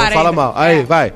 [0.00, 0.32] ar Não fala ainda.
[0.42, 0.52] mal.
[0.56, 0.82] Aí, É.
[0.82, 1.12] vai.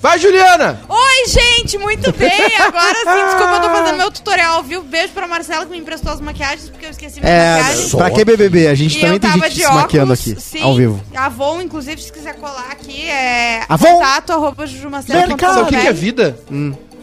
[0.00, 0.80] Vai, Juliana!
[0.88, 2.30] Oi, gente, muito bem.
[2.60, 4.80] Agora sim, desculpa, eu tô fazendo meu tutorial, viu?
[4.84, 7.90] Beijo pra Marcela que me emprestou as maquiagens, porque eu esqueci minha É, maquiagem.
[7.90, 8.68] pra que BBB?
[8.68, 10.62] A gente E também eu tem tava gente de se maquiando óculos, aqui, sim.
[10.62, 11.02] ao vivo.
[11.16, 13.94] Avon, inclusive, se quiser colar aqui, é Avon?
[13.94, 15.40] contato, arroba jujumacela.com.br.
[15.46, 16.38] Sabe o que, que é vida?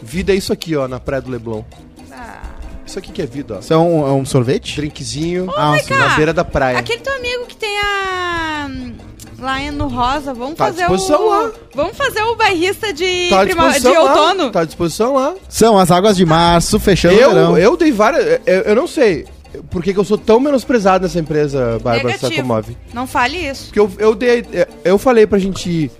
[0.02, 1.64] Vida é isso aqui, ó, na praia do Leblon.
[2.10, 2.38] Ah.
[2.86, 3.58] Isso aqui que é vida, ó.
[3.58, 4.74] Isso é um, é um sorvete?
[4.76, 5.98] Drinkzinho Ah, Vem sim, cá.
[5.98, 6.78] na beira da praia.
[6.78, 8.70] Aquele teu amigo que tem a...
[9.38, 10.88] Lá no Rosa, vamos Tá à fazer o...
[10.96, 11.50] disposição lá.
[11.74, 13.68] Vamos fazer o bairrista de, Tá prima...
[13.68, 14.10] de disposição lá.
[14.12, 14.50] outono.
[14.50, 15.34] Tá à disposição lá.
[15.48, 17.58] São as águas de março, fechando o Eu, verão.
[17.58, 18.40] eu dei várias.
[18.46, 19.26] Eu, eu não sei
[19.70, 22.16] por que, que eu sou tão menosprezado nessa empresa, Bárbara.
[22.18, 22.76] Sacomove.
[22.94, 23.66] Não fale isso.
[23.66, 24.44] Porque eu, eu dei.
[24.84, 25.90] Eu falei pra gente ir.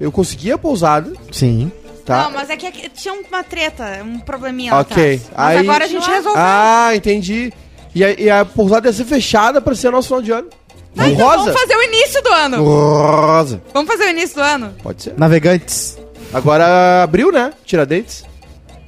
[0.00, 1.70] Eu consegui a pousada, Sim.
[2.06, 2.24] tá?
[2.24, 4.92] Não, mas é que tinha uma treta, um probleminha lá Ok.
[4.96, 5.22] atrás.
[5.36, 6.34] Mas Aí- agora a gente resolveu.
[6.36, 7.52] Ah, entendi.
[7.94, 10.48] E a, e a pousada ia ser fechada pra ser nosso final de ano.
[10.94, 11.38] Tá, então rosa.
[11.44, 12.64] vamos fazer o início do ano.
[12.64, 13.62] Rosa.
[13.72, 14.74] Vamos fazer o início do ano.
[14.82, 15.14] Pode ser.
[15.16, 15.98] Navegantes.
[16.32, 17.52] Agora abriu, né?
[17.64, 18.24] Tiradentes.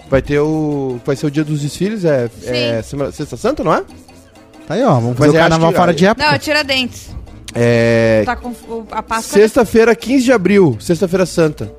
[0.08, 0.98] Vai ter o.
[1.06, 3.82] Vai ser o dia dos desfiles, é, é semana- Sexta Santa, não é?
[4.66, 4.94] Tá aí, ó.
[4.94, 6.30] Vamos Mas fazer o eu acho carnaval que- fora de época.
[6.32, 7.10] Não, tira dentes.
[7.54, 8.22] É.
[8.26, 9.38] Tá com o- a Páscoa.
[9.38, 11.72] Sexta-feira, 15 de abril, sexta-feira santa.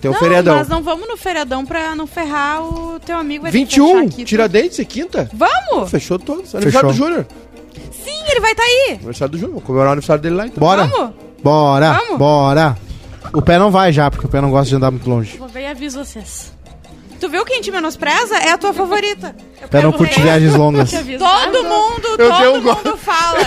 [0.00, 0.56] Tem um não, feriadão.
[0.56, 3.42] mas não vamos no feriadão pra não ferrar o teu amigo.
[3.42, 5.30] vai ter que fechar 21, aqui Tiradentes é quinta?
[5.32, 5.90] Vamos!
[5.90, 6.54] Fechou todos.
[6.54, 7.26] Aniversário do Júnior.
[8.36, 8.92] Ele vai estar tá aí.
[8.96, 9.52] Aniversário do Júnior.
[9.54, 10.60] Vou comemorar o aniversário dele lá então.
[10.60, 10.84] Bora.
[10.84, 11.14] Vamos?
[11.42, 11.92] Bora.
[11.94, 12.18] Vamos?
[12.18, 12.76] Bora.
[13.32, 15.38] O pé não vai já, porque o pé não gosta de andar muito longe.
[15.38, 16.52] Vou ver e aviso vocês.
[17.18, 18.36] Tu viu quem te menospreza?
[18.36, 19.34] É a tua favorita.
[19.64, 20.24] O pé não curte ver.
[20.24, 20.94] viagens longas.
[20.94, 21.68] Aviso, Todo tá?
[21.68, 23.38] mundo, Eu todo um mundo fala.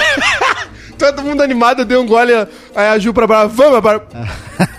[0.97, 2.33] Todo mundo animado, eu dei um gole.
[2.75, 3.47] Aí a Ju pra Bárbara.
[3.49, 4.07] Vamos, Bárbara.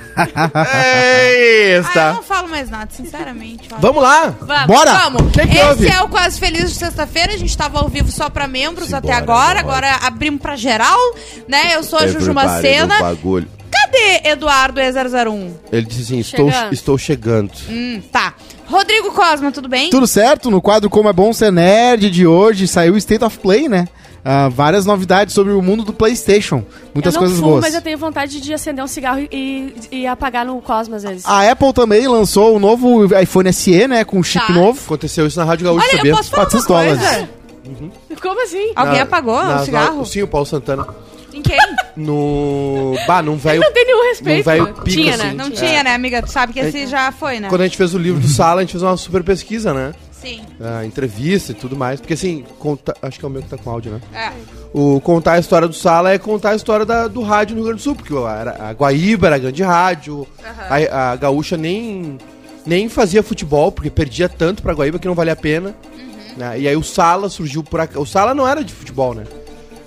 [0.84, 3.68] É isso, Ah, eu não falo mais nada, sinceramente.
[3.70, 3.80] olha.
[3.80, 4.34] Vamos lá.
[4.40, 4.92] Vamos, Bora!
[4.92, 5.32] Vamos.
[5.32, 5.88] Que que Esse houve?
[5.88, 7.32] é o Quase Feliz de sexta-feira.
[7.34, 9.62] A gente tava ao vivo só pra membros Simbora, até agora.
[9.62, 9.86] bora.
[9.88, 10.98] Agora abrimos pra geral,
[11.48, 11.74] né?
[11.74, 12.94] Eu sou a Juju Macena.
[13.72, 15.50] Cadê Eduardo E001?
[15.72, 16.72] Ele disse assim: estou, Chegando.
[16.72, 17.50] estou chegando.
[17.68, 18.34] Hum, tá.
[18.66, 19.90] Rodrigo Cosma, tudo bem?
[19.90, 20.50] Tudo certo?
[20.50, 23.88] No quadro Como é Bom Ser Nerd de hoje saiu o State of Play, né?
[24.24, 26.62] Ah, várias novidades sobre o mundo do PlayStation.
[26.94, 27.62] Muitas eu não coisas fumo, boas.
[27.64, 31.24] mas eu tenho vontade de acender um cigarro e, e apagar no Cosmo às vezes.
[31.24, 34.04] A Apple também lançou o novo iPhone SE, né?
[34.04, 34.52] Com chip Tá.
[34.52, 34.78] novo.
[34.84, 36.12] Aconteceu isso na Rádio Gaúcha, Olha, sabia?
[36.12, 36.98] eu posso falar uma 400 dólares.
[37.00, 38.20] coisa?
[38.20, 38.72] Como assim?
[38.76, 40.04] Alguém Na- apagou nas- o cigarro?
[40.06, 40.86] Sim, o Paulo Santana.
[41.32, 41.58] Em quem?
[41.96, 42.94] No.
[43.06, 43.60] Bah, num velho.
[43.60, 44.44] Não tem nenhum respeito.
[44.44, 44.72] velho né?
[44.72, 45.22] pica, Tinha, assim.
[45.24, 45.32] né?
[45.36, 45.68] Não Tinha.
[45.68, 46.20] tinha, né, amiga?
[46.22, 47.48] Tu sabe que esse já foi, né?
[47.48, 49.92] Quando a gente fez o livro do Sala, a gente fez uma super pesquisa, né?
[50.20, 50.40] Sim.
[50.60, 52.00] A entrevista e tudo mais.
[52.00, 52.94] Porque assim, conta...
[53.02, 54.00] acho que é o meu que tá com áudio, né?
[54.12, 54.32] É.
[54.72, 57.68] O contar a história do Sala é contar a história da- do rádio no Rio
[57.68, 60.26] Grande do Sul, porque a, a Guaíba era grande rádio,
[60.68, 62.18] a, a Gaúcha nem,
[62.66, 65.74] nem fazia futebol, porque perdia tanto pra Guaíba que não valia a pena.
[66.36, 66.60] né?
[66.60, 67.98] E aí o Sala surgiu por aqui.
[67.98, 69.24] O Sala não era de futebol, né?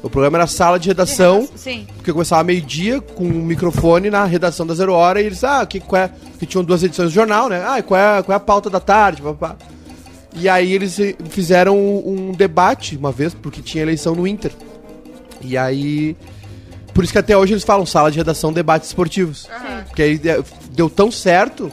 [0.02, 1.88] O programa era sala de redação, Sim.
[1.96, 5.80] porque começava meio-dia com um microfone na redação da Zero Hora e eles, ah, que,
[5.80, 6.10] qual é?
[6.38, 7.64] Que tinham duas edições do jornal, né?
[7.66, 9.22] Ah, qual é, qual é a pauta da tarde?
[9.22, 9.56] Papá.
[10.36, 10.98] E aí eles
[11.30, 14.52] fizeram um debate uma vez, porque tinha eleição no Inter.
[15.42, 16.16] E aí.
[16.94, 19.48] Por isso que até hoje eles falam sala de redação debates esportivos.
[19.88, 21.72] Porque aí de- deu tão certo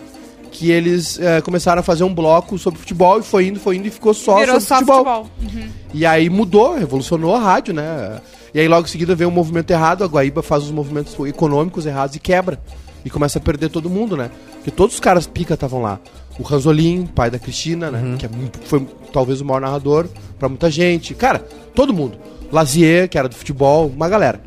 [0.50, 3.86] que eles eh, começaram a fazer um bloco sobre futebol e foi indo, foi indo
[3.86, 5.26] e ficou só Virou sobre só futebol.
[5.38, 5.68] futebol.
[5.94, 8.20] E aí mudou, revolucionou a rádio, né?
[8.52, 11.86] E aí logo em seguida veio um movimento errado, a Guaíba faz os movimentos econômicos
[11.86, 12.58] errados e quebra.
[13.04, 14.30] E começa a perder todo mundo, né?
[14.54, 16.00] Porque todos os caras pica estavam lá.
[16.40, 18.16] O Ranzolin, pai da Cristina, né?
[18.18, 18.30] Que é
[18.64, 20.06] foi talvez o maior narrador
[20.38, 21.14] pra muita gente.
[21.14, 21.38] Cara,
[21.74, 22.16] todo mundo.
[22.50, 24.40] Lazier, que era do futebol, uma galera.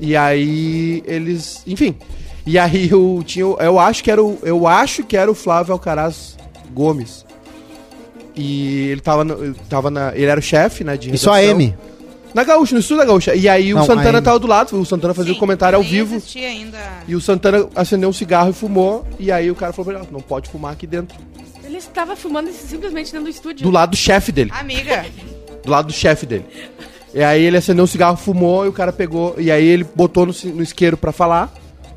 [0.00, 1.94] E aí eles, enfim.
[2.46, 5.72] E aí eu tinha, eu acho que era o, eu acho que era o Flávio
[5.72, 6.36] Alcaraz
[6.72, 7.24] Gomes.
[8.34, 11.40] E ele tava, no- tava na, ele era o chefe, né, de Isso a.
[11.42, 11.74] M.
[12.34, 13.34] Na Gaúcha, no estúdio da Gaúcha.
[13.34, 14.24] E aí Não, o Santana AM.
[14.24, 16.16] tava do lado, o Santana fazia o Sim, comentário ao nem vivo.
[16.16, 16.78] existia ainda.
[17.06, 19.06] E o Santana acendeu um cigarro e fumou.
[19.20, 21.16] E aí o cara falou pra ele, "Ah, não pode fumar aqui dentro.
[21.64, 23.62] Ele estava fumando simplesmente dentro do estúdio.
[23.64, 24.50] Do lado do chefe dele.
[24.52, 25.06] Amiga,
[25.64, 26.44] Do lado do chefe dele.
[27.14, 29.34] E aí ele acendeu um cigarro, fumou e o cara pegou.
[29.38, 31.52] E aí ele botou no, ci- no isqueiro pra falar.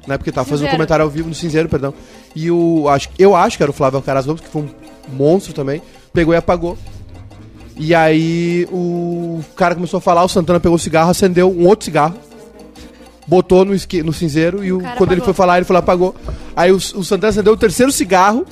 [0.07, 0.17] Né?
[0.17, 0.77] Porque tava fazendo um Cinzeiro.
[0.77, 1.93] comentário ao vivo no cinzeiro, perdão.
[2.35, 2.87] E o.
[2.87, 4.69] Acho, eu acho que era o Flávio Alcaraz Gomes, que foi um
[5.11, 5.81] monstro também.
[6.13, 6.77] Pegou e apagou.
[7.79, 11.85] E aí o cara começou a falar, o Santana pegou o cigarro, acendeu um outro
[11.85, 12.15] cigarro.
[13.27, 15.33] Botou no, isque, no cinzeiro e o, cara quando ele apagou.
[15.33, 16.15] foi falar, ele falou, apagou.
[16.55, 18.45] Aí o, o Santana acendeu o terceiro cigarro.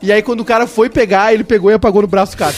[0.00, 2.52] E aí quando o cara foi pegar, ele pegou e apagou no braço do cara.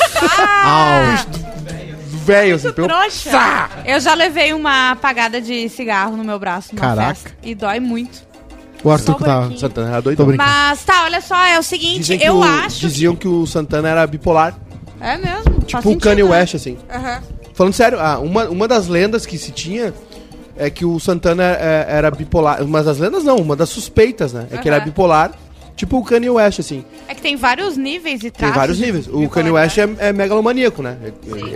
[2.11, 2.89] Do velho, assim, pegou.
[2.89, 3.69] Trouxa.
[3.85, 7.09] Eu já levei uma apagada de cigarro no meu braço numa Caraca.
[7.15, 7.33] festa.
[7.43, 8.23] E dói muito.
[8.83, 9.39] O Arthur que tava.
[9.41, 9.61] branquinho.
[9.61, 10.27] Santana era doidão.
[10.27, 10.49] brincando.
[10.51, 12.81] Mas tá, olha só, é o seguinte, Dizem que eu o- acho.
[12.81, 14.55] Diziam que o Santana era bipolar.
[15.01, 15.54] É mesmo.
[15.65, 16.31] Tipo o Kanye né?
[16.31, 16.77] West, assim.
[16.93, 17.23] Aham.
[17.55, 19.95] Falando sério, ah, uma, uma das lendas que se tinha
[20.57, 22.63] é que o Santana é- era bipolar.
[22.63, 24.47] Uma das lendas não, uma das suspeitas, né?
[24.51, 24.87] É que ele é Aham.
[24.87, 25.33] bipolar,
[25.77, 26.85] tipo o Kanye West, assim.
[27.09, 28.57] É que tem vários níveis e Tem traços.
[28.57, 29.07] vários níveis.
[29.07, 29.81] O Kanye bipolaridade.
[29.81, 30.97] West é, é megalomaníaco, né?
[31.03, 31.09] É-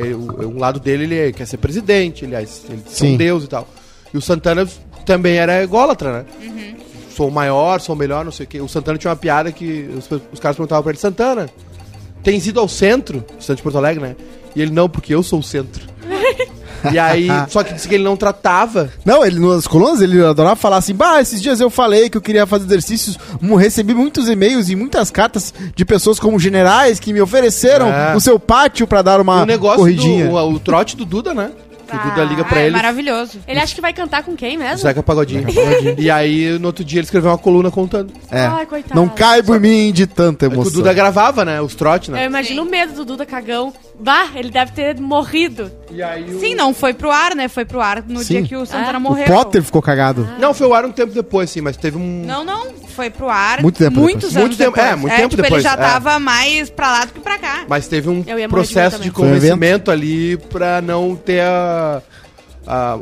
[0.06, 3.16] é- é- o- um lado dele, ele é- quer ser presidente, aliás, ele é um
[3.16, 3.66] deus e tal.
[4.14, 4.66] E o Santana
[5.04, 6.24] também era ególatra, né?
[7.14, 8.60] Sou o maior, sou o melhor, não sei o quê.
[8.60, 11.50] O Santana tinha uma piada que os, os caras perguntavam pra ele, Santana,
[12.30, 13.24] tens ido ao centro?
[13.40, 14.16] Centro de Porto Alegre, né?
[14.54, 15.82] E ele, não, porque eu sou o centro.
[16.92, 18.90] e aí, só que disse que ele não tratava.
[19.04, 22.20] Não, ele nas colunas ele adorava falar assim: Bah, esses dias eu falei que eu
[22.22, 23.18] queria fazer exercícios.
[23.58, 28.14] Recebi muitos e-mails e muitas cartas de pessoas como generais que me ofereceram É.
[28.14, 30.26] o seu pátio pra dar uma o negócio corridinha.
[30.26, 31.50] do o, o trote do Duda, né?
[31.88, 32.76] Que o Duda liga pra Ah, é ele.
[32.76, 33.38] maravilhoso.
[33.48, 34.76] Ele acha que vai cantar com quem mesmo?
[34.78, 35.46] Zeca Pagodinho.
[35.98, 38.12] e aí, no outro dia, ele escreveu uma coluna contando.
[38.30, 38.42] É.
[38.46, 38.94] Ai, coitado.
[39.00, 40.72] Não caibo em mim de tanta É que o emoção.
[40.74, 41.60] Duda gravava, né?
[41.60, 42.26] Os trotes, Eu né?
[42.26, 43.72] imagino o medo do Duda cagão.
[44.00, 45.70] Bah, ele deve ter morrido.
[45.90, 46.38] E aí o...
[46.38, 47.48] Sim, não foi pro ar, né?
[47.48, 48.34] Foi pro ar no Sim.
[48.34, 48.98] dia que o Santana Ah.
[48.98, 49.26] O morreu.
[49.26, 50.28] Potter ficou cagado.
[50.38, 52.22] Não, foi o ar um tempo depois, sim, mas teve um.
[52.24, 54.36] Não, não, foi pro ar Muito tempo muitos depois.
[54.36, 54.92] anos Muito tempo, depois.
[54.92, 55.76] é, muito tempo tipo, depois, ele já é.
[55.88, 57.64] tava mais pra lá do que pra cá.
[57.68, 59.12] Mas teve um de processo de também.
[59.12, 62.00] Foi um convencimento ali pra não ter a.
[62.70, 62.98] A,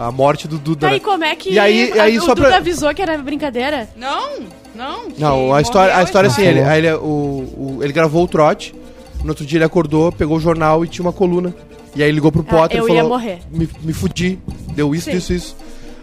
[0.00, 0.86] a, a morte do Duda.
[0.86, 0.96] Tá, né?
[0.96, 3.18] e como é que E aí- a- aí o só Duda pra- avisou que era
[3.18, 3.86] brincadeira?
[3.96, 4.30] Não,
[4.74, 5.02] não.
[5.18, 8.74] Não, a história, a história é assim, ele, ele, o, o- ele gravou o trote,
[9.24, 11.52] no outro dia ele acordou, pegou o jornal e tinha uma coluna.
[11.96, 13.38] E aí ligou pro Ah, Potter eu e falou: ia morrer.
[13.50, 14.38] Me, me fudi,
[14.74, 15.16] deu isso, Sim.
[15.16, 15.56] isso, isso.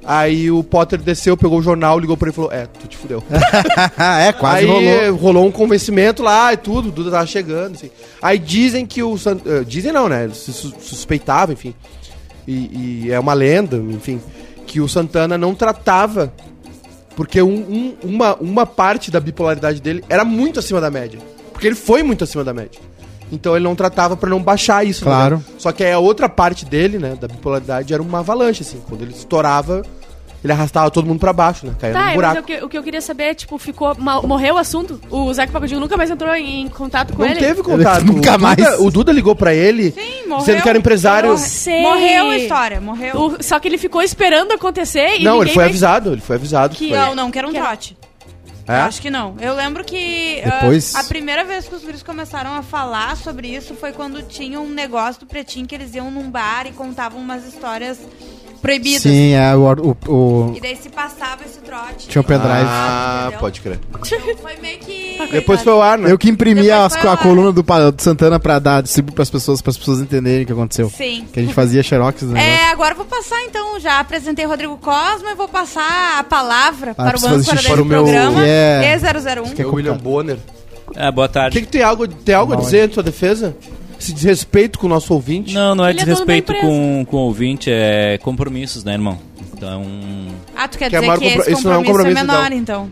[0.04, 2.98] Aí o Potter desceu, pegou o jornal, ligou pra ele e falou: É, tu te
[2.98, 3.24] fudeu.
[4.28, 5.46] é, quase aí rolou.
[5.46, 7.90] um convencimento lá e tudo, o Duda tava chegando, assim.
[8.22, 9.42] Aí dizem que o Sant...
[9.46, 10.28] eh, Dizem não, né?
[10.34, 11.74] Se sus- suspeitavam, enfim.
[12.48, 14.20] E, e é uma lenda, enfim.
[14.66, 16.34] Que o Santana não tratava.
[17.16, 21.20] Porque um- um- uma, uma parte da bipolaridade dele era muito acima da média.
[21.52, 22.80] Porque ele foi muito acima da média.
[23.32, 25.06] Então ele não tratava pra não baixar isso.
[25.06, 25.12] né?
[25.12, 25.44] Claro.
[25.58, 28.82] Só que aí a outra parte dele, né, da bipolaridade, era uma avalanche, assim.
[28.90, 29.82] Quando ele estourava,
[30.44, 31.74] ele arrastava todo mundo pra baixo, né?
[31.80, 32.40] Caía Tá, no mas buraco.
[32.40, 33.96] o que, o que eu queria saber é, tipo, ficou.
[33.98, 35.00] mal- morreu o assunto?
[35.10, 37.40] O Zeca Pagodinho nunca mais entrou em contato com Não ele?
[37.40, 38.04] teve contato.
[38.04, 38.80] Nunca o Duda, mais.
[38.80, 40.38] O Duda ligou pra ele, Sim, morreu.
[40.40, 41.38] dizendo que era empresário.
[41.38, 41.82] Sei.
[41.84, 43.16] Morreu a história, morreu.
[43.16, 46.22] O- só que ele ficou esperando acontecer e Não, ninguém ele foi mais- avisado, ele
[46.22, 46.76] foi avisado.
[46.76, 46.98] Que- foi.
[46.98, 47.96] Não, não, que era um Que era- trote.
[48.68, 48.74] É?
[48.82, 49.36] Acho que não.
[49.40, 53.48] Eu lembro que ah, Depois- a primeira vez que os guris começaram a falar sobre
[53.48, 57.20] isso foi quando tinha um negócio do Pretinho que eles iam num bar e contavam
[57.20, 58.00] umas histórias
[58.62, 59.02] proibidas.
[59.02, 59.62] Sim, é, o,
[60.08, 62.08] o, o- E daí se passava esse trote.
[62.08, 62.52] Tinha o pendrive.
[62.68, 63.40] Ah, Entendeu?
[63.40, 63.80] pode crer.
[63.90, 65.18] Então foi meio que...
[65.32, 66.12] Depois foi o ar, né?
[66.12, 69.78] Eu que imprimi as- a coluna do, do Santana pra dar, distribuir pras pessoas, pras
[69.78, 70.90] pessoas entenderem o que aconteceu.
[70.90, 71.26] Sim.
[71.34, 72.48] Que a gente fazia xerox negócio.
[72.48, 76.94] É, agora eu vou passar então, já apresentei Rodrigo Cosma e vou passar a palavra
[76.94, 79.12] para o pessoas âncora desse para o meu- programa, Yeah.
[79.14, 79.54] E001.
[79.56, 79.98] Que é o William.
[79.98, 80.38] Bonner.
[80.96, 81.58] Ah, boa O tarde.
[81.60, 83.56] que, que tem algo, tem algo a dizer em sua defesa?
[84.02, 85.54] Esse desrespeito com o nosso ouvinte?
[85.54, 86.68] Não, não é Ele é dono da desrespeito empresa.
[86.68, 89.18] com, com o ouvinte, é compromissos, né, irmão?
[89.54, 89.84] Então,
[90.56, 92.18] Ah, tu quer Que é dizer maior que compro- esse isso não é um compromisso
[92.18, 92.92] é compromisso, menor, então.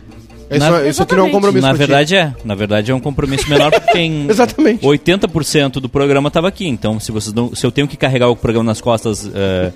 [0.50, 1.32] Isso, Na- isso aqui não é um Exatamente.
[1.32, 1.78] compromisso na pra ti.
[1.78, 2.34] verdade é.
[2.44, 4.84] Na verdade é um compromisso menor porque tem Exatamente.
[4.84, 6.66] 80% do programa tava aqui.
[6.66, 9.72] Então, se vocês não, se eu tenho que carregar o programa nas costas eh,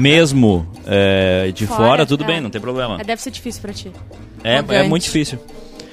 [0.00, 2.26] mesmo eh, de Fora, fora, tudo é.
[2.26, 2.98] bem, não tem problema.
[3.00, 3.90] É, Deve ser difícil pra ti.
[4.42, 4.88] É, é Arrogante.
[4.88, 5.38] muito difícil.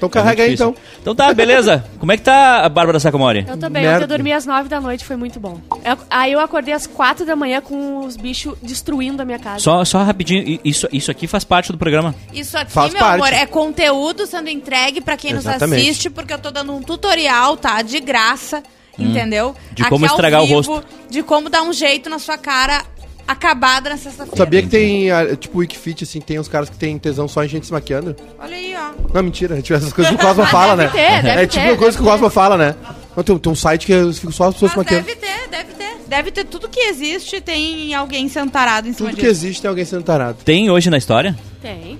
[0.08, 0.74] Então É carrega aí, então.
[1.00, 1.84] Então tá, beleza.
[1.98, 3.44] Como é que tá a Bárbara Sacomori?
[3.48, 3.96] Eu tô bem, Merda.
[3.96, 5.60] ontem eu dormi às 9 da noite, foi muito bom.
[5.84, 9.60] Eu- aí eu acordei às 4 da manhã com os bichos destruindo a minha casa.
[9.60, 12.14] Só, só rapidinho, i- isso, isso aqui faz parte do programa.
[12.32, 13.14] Isso aqui, Faz meu parte.
[13.22, 15.78] amor, é conteúdo sendo entregue pra quem Exatamente.
[15.80, 17.80] nos assiste, porque eu tô dando um tutorial, tá?
[17.82, 18.62] De graça,
[18.98, 19.50] entendeu?
[19.50, 19.74] Hum.
[19.74, 20.82] De como estragar o rosto.
[21.10, 22.82] De como dar um jeito na sua cara
[23.26, 24.36] acabada na sexta-feira.
[24.36, 27.44] Sabia que tem, ah, tipo, o Wikifit, assim, tem uns caras que tem tesão só
[27.44, 28.14] em gente se maquiando?
[28.38, 28.90] Olha aí, ó.
[29.14, 30.84] Não, mentira, tipo, essas coisas que o Cosma fala, né?
[30.92, 32.74] Deve ter, deve é tipo ter, coisa que o Cosma fala, né?
[33.16, 35.06] Não, tem, tem um site que eu fico só as pessoas se Mas maquiando.
[35.06, 35.82] deve ter, deve ter.
[36.08, 39.44] Deve ter tudo que existe, tem alguém sentarado em cima Tudo que disso.
[39.46, 40.38] existe tem alguém sendo tarado.
[40.44, 41.34] Tem hoje na história?
[41.62, 41.98] Tem.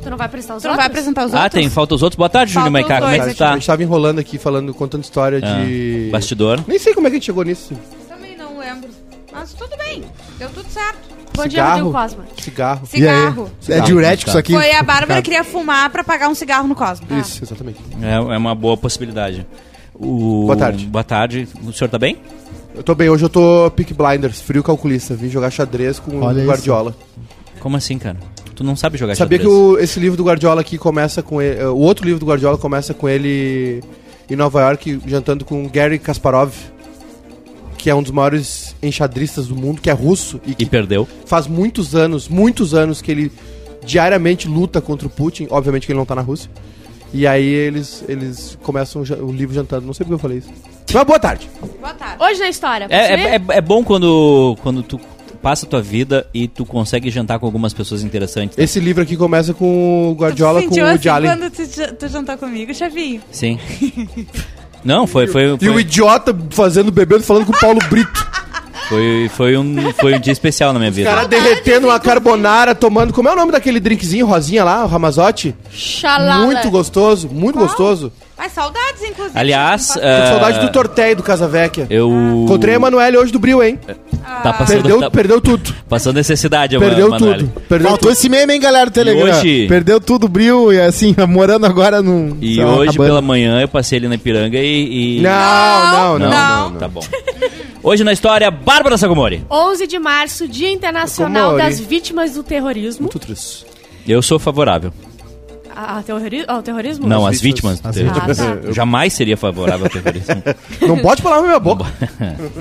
[0.00, 0.76] Tu não vai aprestar os Tu não outros?
[0.76, 1.60] vai apresentar os Ah, outros?
[1.60, 1.68] tem.
[1.68, 2.16] Falta os outros.
[2.16, 3.00] Boa tarde, Júnior os Maiká.
[3.00, 3.54] Como é que você A tá?
[3.54, 6.08] gente tava enrolando aqui, falando, contando história Ah, de...
[6.12, 6.62] Bastidor.
[6.68, 7.74] Nem sei como é que a gente chegou nisso.
[8.08, 8.88] Também não lembro.
[9.32, 10.04] Mas tudo bem,
[10.38, 10.98] deu tudo certo.
[11.34, 11.64] Bom dia.
[11.64, 12.24] Rodrigo Cosma.
[12.40, 12.86] Cigarro.
[12.86, 13.50] Cigarro.
[13.68, 14.52] É diurético isso aqui?
[14.52, 17.06] Foi a Bárbara que queria fumar pra pagar um cigarro no Cosmo.
[17.20, 17.78] Isso, exatamente.
[18.02, 19.46] É, é uma boa possibilidade.
[19.94, 20.86] O- Boa tarde.
[20.86, 21.48] Boa tarde.
[21.64, 22.18] O senhor tá bem?
[22.74, 25.14] Eu tô bem, hoje eu tô Peak Blinders, frio calculista.
[25.14, 26.48] Vim jogar xadrez com Olha o isso.
[26.48, 26.96] Guardiola.
[27.60, 28.16] Como assim, cara?
[28.54, 29.62] Tu não sabe jogar Sabia que xadrez?
[29.62, 31.62] o- esse livro do Guardiola aqui começa com ele.
[31.64, 33.82] O outro livro do Guardiola começa com ele
[34.28, 36.52] em Nova York, jantando com Gary Kasparov,
[37.78, 41.08] que é um dos maiores enxadristas do mundo, que é russo e E que perdeu.
[41.24, 43.32] faz muitos anos, muitos anos que ele
[43.86, 45.46] diariamente luta contra o Putin.
[45.50, 46.50] Obviamente que ele não tá na Rússia.
[47.14, 49.86] E aí eles, eles começam o livro jantando.
[49.86, 50.48] Não sei porque eu falei isso.
[50.92, 51.48] Mas boa tarde.
[51.80, 52.22] Boa tarde.
[52.22, 52.86] Hoje na história.
[52.90, 55.00] É, é, é- é bom quando, quando tu
[55.40, 58.56] passa a tua vida e tu consegue jantar com algumas pessoas interessantes.
[58.58, 58.64] né?
[58.64, 61.30] Esse livro aqui começa com o Guardiola Tu com o assim Allen.
[61.30, 63.22] quando tu, tu jantou comigo, chefinho?
[63.30, 63.58] Sim.
[64.88, 68.26] Não, foi, foi, E o foi, idiota fazendo bebendo falando com o Paulo Brito.
[68.88, 71.10] Foi, foi um, foi um dia especial na minha O vida.
[71.10, 73.12] cara derretendo uma carbonara, tomando.
[73.12, 75.54] Como é o nome daquele drinkzinho rosinha lá, o Ramazotti?
[75.70, 76.44] Xalala.
[76.46, 78.10] Muito gostoso, muito gostoso.
[78.40, 79.36] Ai, saudades, inclusive.
[79.36, 80.26] Aliás, Tô com Ah.
[80.28, 81.86] saudade do Torteio do Casa Vecchia.
[81.90, 82.08] Eu.
[82.44, 83.78] Encontrei a Emanuele hoje do Bril, hein?
[84.42, 85.74] Tá passando, Perdeu, tá perdeu tudo.
[85.88, 87.38] passando necessidade, Perdeu Emanuele.
[87.48, 87.60] tudo.
[87.68, 88.16] Perdeu Faltou tudo.
[88.16, 89.24] esse meme, hein, galera do Telegram.
[89.38, 92.36] hoje- Perdeu tudo o brilho e assim, morando agora num.
[92.40, 93.08] E lá, hoje cabana.
[93.08, 95.18] pela manhã eu passei ali na Ipiranga e.
[95.18, 96.30] e- Não, não, não, Não.
[96.30, 96.78] não, não.
[96.78, 97.00] Tá bom.
[97.82, 99.44] Hoje na história, Bárbara Sacomori.
[99.50, 103.02] 11 de março, Dia Internacional das Vítimas do Terrorismo.
[103.02, 103.64] Muito triste.
[104.06, 104.92] Eu sou favorável.
[105.74, 107.06] A, a terrori ao terrorismo?
[107.06, 107.76] Não, As as vítimas.
[107.76, 107.96] vítimas.
[107.96, 108.02] As
[108.36, 108.64] vítimas.
[108.64, 110.42] Eu jamais seria favorável ao terrorismo.
[110.88, 111.84] Não pode falar na minha boca.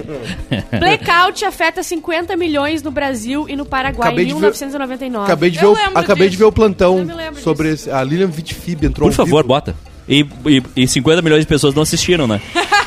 [0.80, 5.26] Blackout afeta 50 milhões no Brasil e no Paraguai Acabei em de ver- 1999.
[5.26, 7.08] Acabei de, ver, o, acabei de ver o plantão
[7.42, 9.48] sobre esse- a Lilian Vitfib entrou Por favor, vivo.
[9.48, 9.76] bota.
[10.08, 12.40] E, e, e 50 milhões de pessoas não assistiram, né?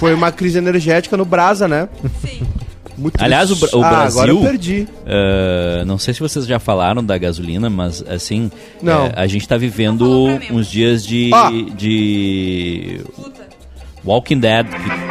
[0.00, 1.88] Foi uma crise energética no Brasa, né?
[2.26, 2.40] Sim.
[2.98, 3.56] Muito Aliás, o.
[3.56, 4.88] Bra- o ah, Brasil- agora eu perdi.
[5.06, 8.50] Uh, não sei se vocês já falaram da gasolina, mas assim,
[8.82, 9.06] Não.
[9.06, 11.30] eh, a gente tá Não vivendo uns dias de.
[11.32, 11.50] Ah.
[11.76, 13.00] de.
[13.14, 13.46] Puta.
[14.04, 14.66] Walking Dead.
[14.66, 15.10] que-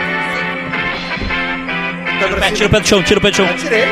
[2.40, 3.48] Pé, Tira o pé do chão, tira o pé do chão.
[3.58, 3.86] Tirei.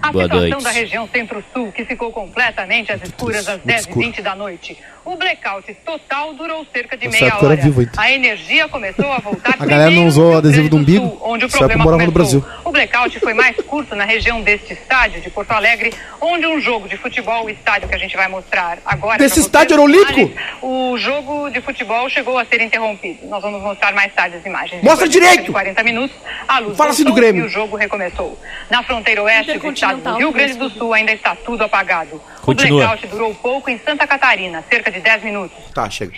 [0.00, 0.64] A Boa situação noite.
[0.64, 4.76] da região centro-sul, que ficou completamente às escuras às 10h20 da noite.
[5.04, 7.56] O blackout total durou cerca de meia era hora.
[7.56, 7.92] vivo ainda.
[7.96, 11.08] A energia começou a voltar A galera não usou Rio adesivo do umbigo?
[11.08, 12.40] Sul, onde o problema morava no começou.
[12.40, 12.60] Brasil.
[12.64, 16.88] O blackout foi mais curto na região deste estádio de Porto Alegre, onde um jogo
[16.88, 19.18] de futebol, o estádio que a gente vai mostrar agora.
[19.18, 20.30] Desse estádio era olímpico?
[20.62, 23.26] O jogo de futebol chegou a ser interrompido.
[23.26, 24.82] Nós vamos mostrar mais tarde as imagens.
[24.84, 25.46] Mostra Depois direito!
[25.46, 26.16] de 40 minutos,
[26.46, 27.42] a luz Fala assim do Grêmio.
[27.42, 28.38] e o jogo recomeçou.
[28.70, 32.22] Na fronteira oeste do estado do Rio Grande do Sul ainda está tudo apagado.
[32.42, 32.76] Continua.
[32.76, 35.56] O blackout durou pouco em Santa Catarina, cerca de 10 minutos.
[35.74, 36.12] Tá, chega.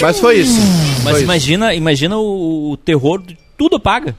[0.00, 0.60] Mas foi isso.
[1.02, 4.16] Mas Foi imagina, imagina o, o terror de tudo apaga.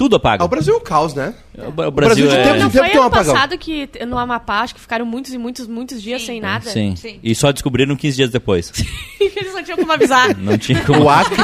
[0.00, 0.42] Tudo apaga.
[0.42, 1.34] Ah, o Brasil é um caos, né?
[1.58, 2.42] O, Bra- o Brasil Brasil de é...
[2.42, 3.34] tempo- Não Sempre foi tem um ano apagão.
[3.34, 6.70] passado que no Amapá, acho que ficaram muitos e muitos, muitos dias sem nada?
[6.70, 6.96] Sim.
[6.96, 7.20] Sim.
[7.22, 8.72] E só descobriram 15 dias depois.
[9.20, 10.34] Eles não tinham como avisar.
[10.40, 11.02] Não tinha como.
[11.04, 11.36] O Acre.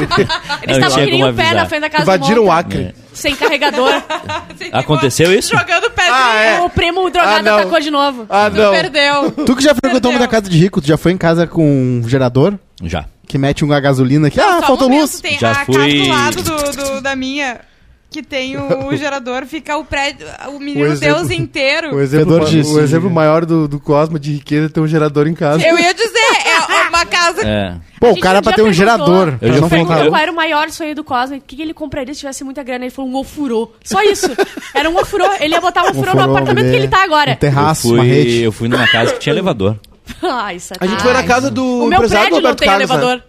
[0.62, 2.82] Eles estavam que nem o pé na frente da casa Invadiram do o Acre.
[2.82, 2.94] É.
[3.12, 3.90] Sem carregador.
[4.72, 5.50] Aconteceu isso?
[5.56, 6.14] Jogando pedrinha.
[6.14, 6.60] Ah, é.
[6.62, 8.26] O primo drogado Ah, atacou de novo.
[8.28, 8.70] Ah, Tu não.
[8.72, 9.30] perdeu.
[9.32, 12.08] Tu que já frequentou muita casa de rico, tu já foi em casa com um
[12.08, 13.04] gerador Já.
[13.26, 14.40] que mete uma gasolina aqui?
[14.40, 15.20] ah, faltou luz.
[15.20, 17.60] Tem Já a fui- casa do lado do, do- da minha,
[18.16, 21.94] que tem o, o gerador, fica o prédio, o menino O exemplo- Deus inteiro.
[21.94, 22.72] O exemplo, Fedor disse.
[22.72, 25.66] o exemplo maior do, do Cosmo de riqueza é ter um gerador em casa.
[25.66, 26.08] Eu ia dizer,
[26.46, 27.42] é uma casa...
[27.46, 27.74] É.
[28.00, 29.34] Pô, o cara um pra ter um gerador.
[29.40, 31.72] Eu já não Perguntou eu- qual era o maior sonho do Cosmo, o que, ele
[31.74, 32.84] compraria se tivesse muita grana.
[32.84, 33.72] Ele falou um ofurô.
[33.84, 34.28] Só isso.
[34.74, 35.26] Era um ofurô.
[35.40, 37.32] Ele ia botar um ofurô no Ofurô, apartamento que ele tá agora.
[37.32, 38.42] Um terraço, eu, uma fui, rede.
[38.42, 39.76] eu fui numa casa que tinha elevador.
[40.22, 42.36] Ai, isso é A gente foi na casa do O meu empresário do prédio não
[42.50, 42.88] Roberto tem Carlos.
[42.90, 42.94] né?
[42.96, 43.22] elevador.
[43.22, 43.25] A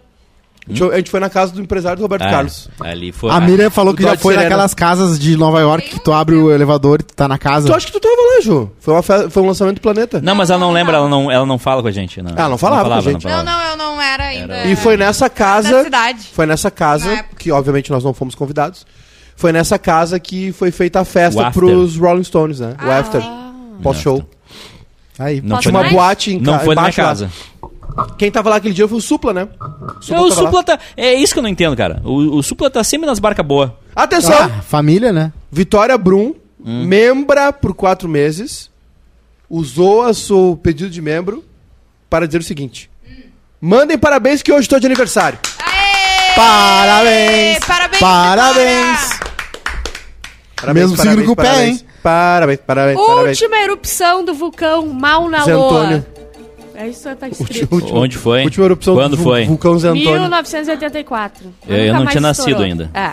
[0.74, 2.68] gente- A gente foi na casa do empresário do Roberto Ah, Carlos.
[2.80, 3.30] Ali foi.
[3.30, 4.42] A Miriam falou que já foi Serena.
[4.50, 7.66] naquelas casas de Nova York que tu abre o elevador e tu tá na casa.
[7.68, 8.70] Tu acha que tu tava lá, Ju?
[8.80, 10.20] Foi, uma foi um lançamento do planeta.
[10.22, 12.20] Não, mas ela não lembra, ela não, ela não fala com a gente.
[12.22, 12.32] Não.
[12.36, 13.26] Ah, não falava com a gente.
[13.26, 14.64] Não, não, eu não era ainda...
[14.66, 15.86] E foi nessa casa.
[16.32, 18.86] Foi nessa casa, que obviamente nós não fomos convidados.
[19.36, 22.74] Foi nessa casa que foi feita a O festa pros Rolling Stones, né?
[22.84, 23.22] o Ah, after.
[23.82, 24.24] Pós-show.
[25.18, 25.92] Aí, Não Tinha uma mais?
[25.92, 27.22] boate em não ca- foi na minha embaixo
[27.62, 27.68] lá.
[28.16, 29.48] Quem tava lá aquele dia foi o Supla, né?
[29.50, 29.64] É,
[29.94, 30.30] o tava lá.
[30.30, 30.78] Supla tá.
[30.96, 32.00] É isso que eu não entendo, cara.
[32.04, 33.70] O, o Supla tá sempre nas barcas boas.
[33.94, 34.36] Atenção!
[34.38, 35.32] Ah, família, né?
[35.50, 36.84] Vitória Brum, Hum.
[36.84, 38.68] membra por quatro meses,
[39.48, 41.44] usou a seu pedido de membro
[42.10, 42.90] para dizer o seguinte:
[43.60, 45.38] Mandem parabéns que hoje estou de aniversário.
[45.64, 46.34] Aê!
[46.34, 47.58] Parabéns!
[47.60, 48.00] Parabéns!
[48.00, 49.18] Parabéns!
[50.56, 51.86] Parabéns, Mesmo signo que o pé, parabéns, hein?
[52.02, 53.40] Parabéns, parabéns, parabéns.
[53.40, 54.82] Última erupção do vulcão
[55.44, 55.80] Zé Loa.
[55.80, 56.06] Antônio.
[56.80, 57.74] É isso que tá escrito.
[57.74, 58.44] Última- Onde foi?
[58.44, 59.44] Última erupção Quando do foi?
[59.46, 60.20] vulcão Zé Antônio.
[60.20, 61.52] 1984.
[61.68, 62.64] Eu- eu não tinha nascido estourou.
[62.64, 62.90] ainda.
[62.94, 63.12] É.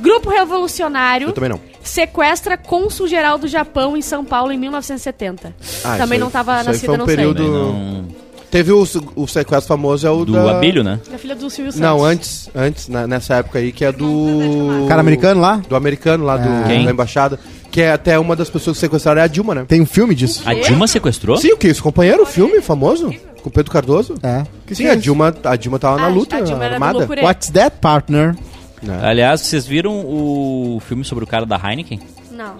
[0.00, 1.60] Grupo revolucionário Eu também não.
[1.82, 5.54] sequestra cônsul-geral do Japão em São Paulo em 1970.
[5.82, 7.50] Ah, Também isso não aí- tava isso aí nascida, foi um não período- sei.
[7.50, 8.82] Não- Teve o,
[9.14, 10.52] o sequestro famoso, é o Do da...
[10.52, 10.98] Abílio, né?
[11.10, 11.86] Da filha do Silvio Santos.
[11.86, 14.86] Não, antes, antes na- nessa época aí, que é do...
[14.88, 15.56] Cara americano lá?
[15.68, 16.86] Do americano lá, do, Quem?
[16.86, 17.38] da embaixada.
[17.70, 19.64] Que é até uma das pessoas que sequestraram é a Dilma, né?
[19.68, 20.42] Tem um filme disso.
[20.46, 21.36] A Dilma sequestrou?
[21.36, 21.66] Sim, o que?
[21.68, 23.14] Esse companheiro, o filme famoso?
[23.42, 24.14] Com o Pedro Cardoso?
[24.22, 24.44] É.
[24.74, 26.98] Sim, a Dilma, a Dilma tava na Ah, luta a Dilma era do armada.
[26.98, 27.22] Loucurê.
[27.22, 28.34] What's that, partner?
[28.82, 28.98] Né?
[29.02, 32.00] Aliás, vocês viram o filme sobre o cara da Heineken?
[32.32, 32.54] Não.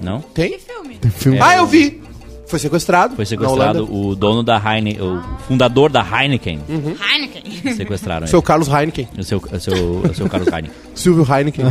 [0.00, 0.20] Não?
[0.20, 0.52] Tem?
[0.52, 0.94] Que filme?
[0.96, 1.38] Tem filme.
[1.40, 2.00] Ah, eu vi!
[2.48, 3.14] Foi sequestrado.
[3.14, 6.60] Foi sequestrado o dono da Heineken, o fundador da Heineken.
[6.68, 7.74] Heineken.
[7.76, 8.46] Sequestraram Seu ele.
[8.46, 9.08] Carlos Heineken.
[9.18, 10.70] O seu, o seu, o seu Carlos Heineken.
[10.94, 11.66] Silvio Heineken.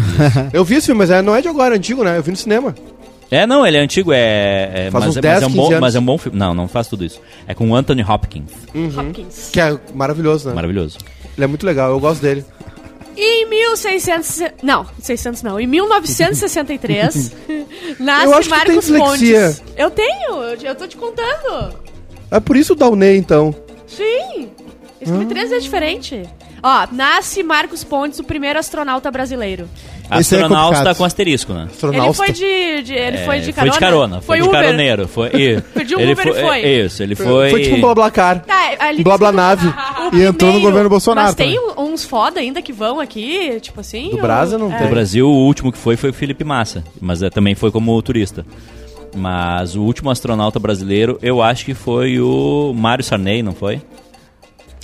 [0.54, 2.18] eu vi esse filme, mas é, não é de agora, é antigo, né?
[2.18, 2.76] Eu vi no cinema.
[3.30, 5.50] É, não, ele é antigo, é, é- Faz mas, uns é- 10, mas, é um
[5.50, 5.80] 15 bom, anos.
[5.82, 6.38] mas é um bom filme.
[6.38, 7.20] Não, não faz tudo isso.
[7.46, 8.52] É com o Anthony Hopkins.
[8.98, 9.50] Hopkins.
[9.52, 10.56] Que é maravilhoso, né?
[10.56, 10.98] Maravilhoso.
[11.36, 12.46] Ele é muito legal, eu gosto dele.
[13.20, 14.42] Em 1600...
[14.62, 15.60] Não, 600 não.
[15.60, 17.32] Em 1963,
[18.00, 18.90] nasce Marcos.
[18.90, 19.64] Pontes.
[19.76, 21.74] Eu tenho, eu, tô te contando.
[22.30, 23.56] É por isso o Downey, então.
[23.88, 24.52] Sim.
[25.02, 26.24] Escrevi três vezes diferente.
[26.62, 29.68] Ó, nasce Marcos Pontes, o primeiro astronauta brasileiro.
[30.10, 30.98] É Astronauta complicado.
[30.98, 31.62] com asterisco, né?
[31.64, 32.14] Ele Astronauta.
[32.14, 33.72] foi de, de- ele É, foi de carona.
[33.72, 34.62] Foi de carona, foi, de Uber.
[34.62, 35.08] caroneiro.
[35.08, 36.60] Foi, e, Pediu um ele Uber e foi.
[36.62, 37.50] é, Isso, ele foi...
[37.50, 38.44] Foi tipo um BlaBlaCar.
[38.46, 39.68] Tá, ali Um blá blá nave.
[40.12, 41.74] o E entrou no governo Bolsonaro Mas tem também.
[41.78, 44.10] uns foda ainda que vão aqui, tipo assim?
[44.12, 44.78] Do Brasa não é.
[44.78, 44.88] tem.
[44.88, 48.02] Do Brasil, o último que foi foi o Felipe Massa, mas é, também foi como
[48.02, 48.46] turista.
[49.16, 53.82] Mas o último astronauta brasileiro, eu acho que foi o Mário Sarney, não foi?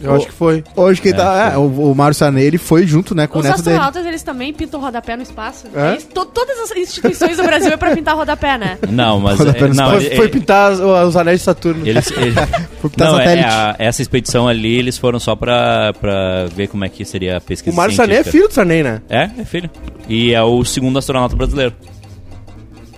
[0.03, 0.63] Eu acho que foi.
[0.75, 1.51] Hoje que tá.
[1.53, 3.69] É, o, o Mário Sarney, ele foi junto, né, com Os o neto dele.
[3.77, 5.65] astronautas, eles também pintam rodapé no espaço.
[5.75, 5.95] É?
[5.95, 8.77] Isso, to- todas as instituições do Brasil é pra pintar rodapé, né?
[8.89, 11.87] Não, mas é, não, foi, ele- foi pintar os anéis de Saturno.
[11.87, 12.33] eles, ele-
[12.81, 13.47] Foi pintar não, é, satélite.
[13.49, 17.41] a- essa expedição ali, eles foram só pra, pra ver como é que seria a
[17.41, 19.01] pesquisa o Mário Sarney é filho do Sarney, né?
[19.09, 19.69] É, é filho.
[20.09, 21.73] E é o segundo astronauta brasileiro.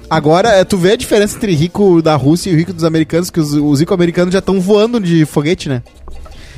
[0.09, 3.31] Agora, é, tu vê a diferença entre rico da Rússia e o rico dos americanos,
[3.31, 5.81] que os, os ricos americanos já estão voando de foguete, né?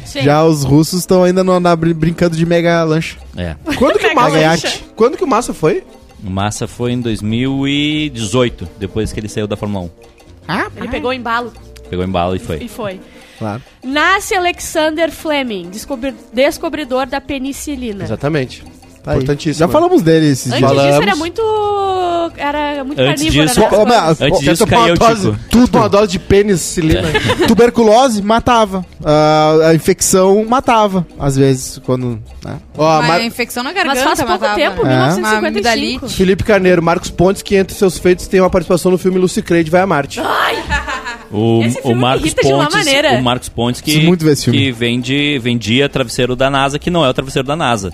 [0.07, 0.21] Sim.
[0.21, 3.17] Já os russos estão ainda no- na, brin- brincando de mega lancha.
[3.35, 3.55] É.
[3.75, 5.83] Quando que o Massa, quando que o Massa foi?
[6.25, 9.89] O Massa foi em 2018, depois que ele saiu da Fórmula 1.
[10.47, 11.51] Ah, Ele pegou o embalo
[11.89, 12.67] Pegou embalo e e foi.
[12.67, 12.99] foi.
[13.37, 13.61] claro.
[13.83, 18.03] Nasce Alexander Fleming, descobri- descobridor da penicilina.
[18.03, 18.63] Exatamente.
[19.07, 19.13] Tá.
[19.15, 19.53] Importantíssimo.
[19.59, 20.71] Já falamos dele esses Antes dias.
[20.71, 21.01] disso Falamos.
[21.07, 21.41] era muito.
[22.37, 23.69] Era muito Antes carnívoro, disso- né?
[23.71, 25.39] Ô, mas- Antes disso caiu uma o dose, Tico.
[25.49, 25.77] tudo.
[25.77, 27.07] uma dose de penicilina.
[27.47, 28.85] Tuberculose matava.
[29.03, 32.19] Ah, a infecção matava, às vezes, quando.
[32.43, 32.58] né?
[32.77, 34.55] Ó, Uma Mar- infecção na garganta Mas faz pouco matava.
[34.55, 34.89] tempo, É.
[34.89, 35.47] 1955.
[35.47, 36.13] amidalite.
[36.15, 39.69] Felipe Carneiro, Marcos Pontes, que entre seus feitos tem uma participação no filme Lucy Creed
[39.69, 40.19] Vai a Marte.
[41.32, 43.12] O, Esse o me Marcos irrita de uma Pontes, maneira.
[43.13, 44.12] o Marcos Pontes que,
[44.51, 47.91] que vende, vendia travesseiro da NASA, que não é o travesseiro da NASA.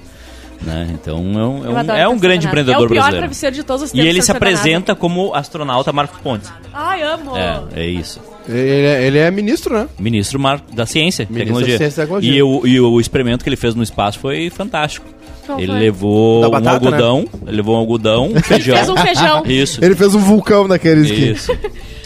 [0.65, 0.87] Né?
[0.93, 3.17] Então é um, é um, é um grande empreendedor É o pior brasileiro.
[3.23, 4.07] travesseiro de todos os E tempos.
[4.09, 6.49] ele se apresenta como astronauta Marcos Pontes.
[6.73, 7.35] Ai, amo.
[7.37, 8.21] É, é isso.
[8.47, 9.87] Ele é, ele é ministro, né?
[9.99, 11.73] Ministro Mar da Ciência e Ministro Tecnologia.
[11.73, 12.33] da Ciência e Tecnologia.
[12.33, 15.05] E, o, e o experimento que ele fez no espaço foi fantástico.
[15.45, 15.79] Qual ele foi?
[15.79, 16.85] levou Da um batata, né?
[16.97, 18.75] algodão, ele levou um algodão, um feijão.
[18.77, 19.43] fez um feijão.
[19.45, 19.83] Isso.
[19.83, 21.31] Ele fez um vulcão daqueles que.
[21.31, 21.51] Isso.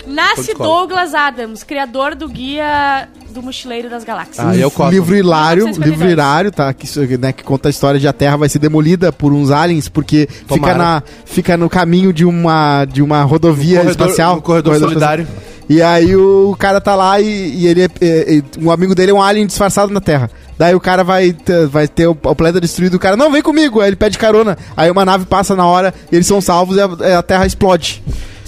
[0.08, 0.54] Nasce.
[0.56, 3.08] Douglas Adams, criador do guia
[3.40, 4.40] do Mochileiro das Galáxias.
[4.46, 4.90] Ah, eu copo.
[4.90, 5.92] livro hilário, 1952.
[6.00, 6.74] livro hilário, tá?
[6.74, 9.88] Que, né, que conta a história de a Terra vai ser demolida por uns aliens,
[9.88, 14.36] porque fica, na, fica no caminho de uma, de uma rodovia corredor- espacial.
[14.38, 15.24] no corredor solidário.
[15.24, 15.48] espacial.
[15.70, 19.12] E aí o cara tá lá e, e ele é, é- é- um amigo dele
[19.12, 20.32] é um alien disfarçado na Terra.
[20.58, 23.42] Daí o cara vai ter, vai ter o, o planeta destruído, o cara, não, vem
[23.42, 23.82] comigo.
[23.82, 24.58] Aí ele pede carona.
[24.76, 28.02] Aí uma nave passa na hora, eles são salvos e a, a Terra explode.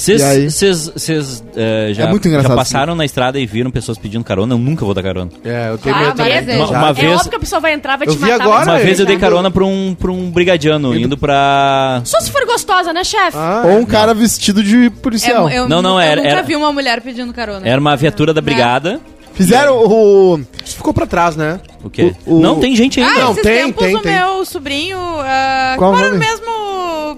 [0.07, 0.49] Aí?
[0.49, 4.53] Vocês eh, já, É já passaram na estrada e viram pessoas pedindo carona?
[4.53, 5.29] Eu nunca vou dar carona.
[5.43, 6.31] É, eu tenho Ah, medo também.
[6.31, 6.61] várias vezes.
[6.69, 8.41] Uma, uma É vez, óbvio que a pessoa vai entrar, vai Eu te matar.
[8.41, 12.01] agora, uma vez eu dei carona pra um, pra um brigadiano indo pra...
[12.05, 13.37] Só se for gostosa, né, chefe?
[13.37, 15.49] Ah, Ou um cara vestido de policial.
[15.49, 17.67] É, eu, Não, não, eu era- nunca era- vi uma mulher pedindo carona.
[17.67, 18.99] Era uma viatura da brigada.
[19.33, 20.39] Fizeram o.
[20.65, 21.61] Isso ficou pra trás, né?
[21.81, 22.13] O quê?
[22.25, 23.13] O- o- Não, tem gente ainda.
[23.13, 24.11] Ah, Não, tem, tempos tem, o tem.
[24.13, 26.45] meu sobrinho, ah, Qual o mesmo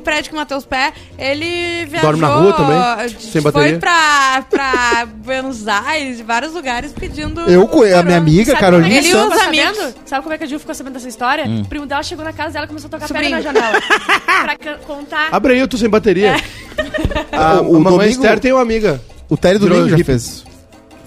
[0.01, 2.09] prédio que o Matheus Pé, ele viajou...
[2.11, 3.09] Dorme na rua também?
[3.19, 3.79] Sem Foi bateria?
[3.79, 8.93] pra, pra Buenos Aires, de vários lugares, pedindo Eu, co- a minha amiga, Sabe Carolina.
[8.93, 9.37] é Ele amigos.
[9.37, 9.93] sabendo?
[10.05, 11.45] Sabe como é que a Ju ficou sabendo dessa história?
[11.45, 11.61] Hum.
[11.61, 13.35] O primo dela chegou na casa dela e começou a tocar Sobrinho.
[13.37, 13.81] pedra na janela.
[14.57, 15.29] pra contar.
[15.31, 16.35] Abre aí, eu tô sem bateria.
[16.35, 17.35] É.
[17.37, 19.01] A, O- o mamãe Domingo- Esther tem uma amiga.
[19.29, 20.43] O Terry Virou Domingo já fez.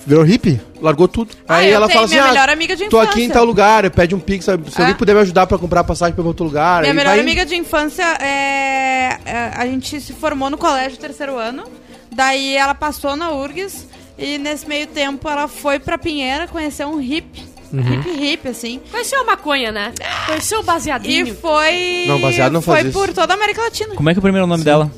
[0.07, 0.61] Virou hippie?
[0.81, 1.31] Largou tudo.
[1.49, 3.31] Ah, aí eu ela tenho fala assim: minha ah, melhor amiga de tô aqui em
[3.31, 4.45] tal lugar, pede um pix.
[4.45, 4.71] sabe?
[4.71, 4.83] Se É.
[4.83, 6.83] alguém puder me ajudar pra comprar passagem pra outro lugar.
[6.83, 10.99] Minha aí melhor vai amiga de infância é, é, A gente se formou no colégio
[10.99, 11.65] terceiro ano.
[12.13, 13.87] Daí ela passou na URGS.
[14.17, 17.55] E nesse meio tempo ela foi pra Pinheira conhecer um hippie.
[17.73, 17.93] Uhum.
[17.95, 18.81] Hip hip, assim.
[18.89, 19.93] Conheceu a maconha, né?
[20.27, 21.35] Conheceu o E baseadinho.
[21.35, 22.05] foi.
[22.07, 22.97] Não, baseado não Foi faz isso.
[22.97, 23.97] por toda a América Latina.
[23.97, 24.89] Como é que é o primeiro nome dela?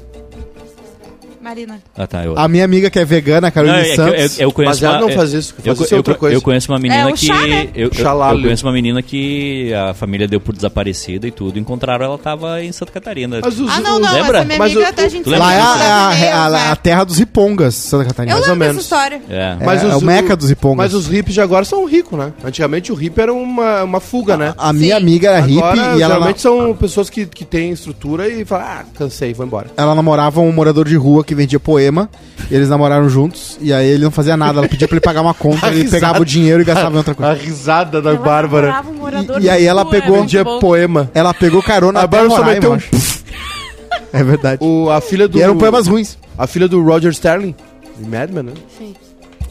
[1.46, 1.78] Marina.
[1.96, 2.24] Ah, tá.
[2.24, 4.38] Eu, A minha amiga que é vegana, a Carolina Não, é Santos.
[4.40, 6.18] eu, eu conheço Baseado uma, não faz isso, Eu, faz isso é eu- outra eu-
[6.18, 6.36] coisa.
[6.36, 7.26] eu conheço uma menina É, o que.
[7.26, 7.68] chá, né?
[7.74, 11.58] eu, eu, conheço uma menina que a família deu por desaparecida e tudo.
[11.58, 13.38] Encontraram ela tava em Santa Catarina.
[13.42, 14.12] Mas os, Ah, não, os- não.
[14.12, 14.38] lembra?
[14.38, 15.90] Essa minha Mas amiga o- até a gente tu se lembra Lá é a, é
[15.90, 18.32] a- é a- a terra dos ripongas, Santa Catarina.
[18.32, 18.82] Eu mais ou lembro menos.
[18.82, 19.20] história.
[19.30, 19.56] É.
[19.64, 20.76] Mas é, o meca dos ripongas.
[20.78, 22.32] Mas os hippies de agora são ricos, né?
[22.44, 24.52] Antigamente o hippie era uma, uma fuga, né?
[24.58, 28.44] A minha amiga era hippie e ela, geralmente são pessoas que, que têm estrutura e
[28.44, 29.68] falam, ah, cansei, vou embora.
[29.76, 32.08] ela namorava um morador de rua que vendia poema.
[32.50, 33.56] E eles namoraram juntos.
[33.60, 34.58] E aí ele não fazia nada.
[34.58, 35.66] Ela pedia pra ele pagar uma conta.
[35.68, 35.90] Ele risada.
[35.96, 37.32] pegava o dinheiro e gastava em outra coisa.
[37.32, 38.82] A risada da Ela Bárbara.
[38.82, 40.58] um E- e aí ela é pegou- muito Dia bom.
[40.58, 41.10] poema.
[41.14, 42.80] Ela pegou carona A Bárbara só meteu eu um.
[44.12, 44.64] É verdade.
[44.64, 45.38] O, a filha do.
[45.38, 46.16] E eram poemas ruins.
[46.38, 47.54] A filha do Roger Sterling,
[47.98, 48.52] de Mad Men, né?
[48.78, 48.94] Sim.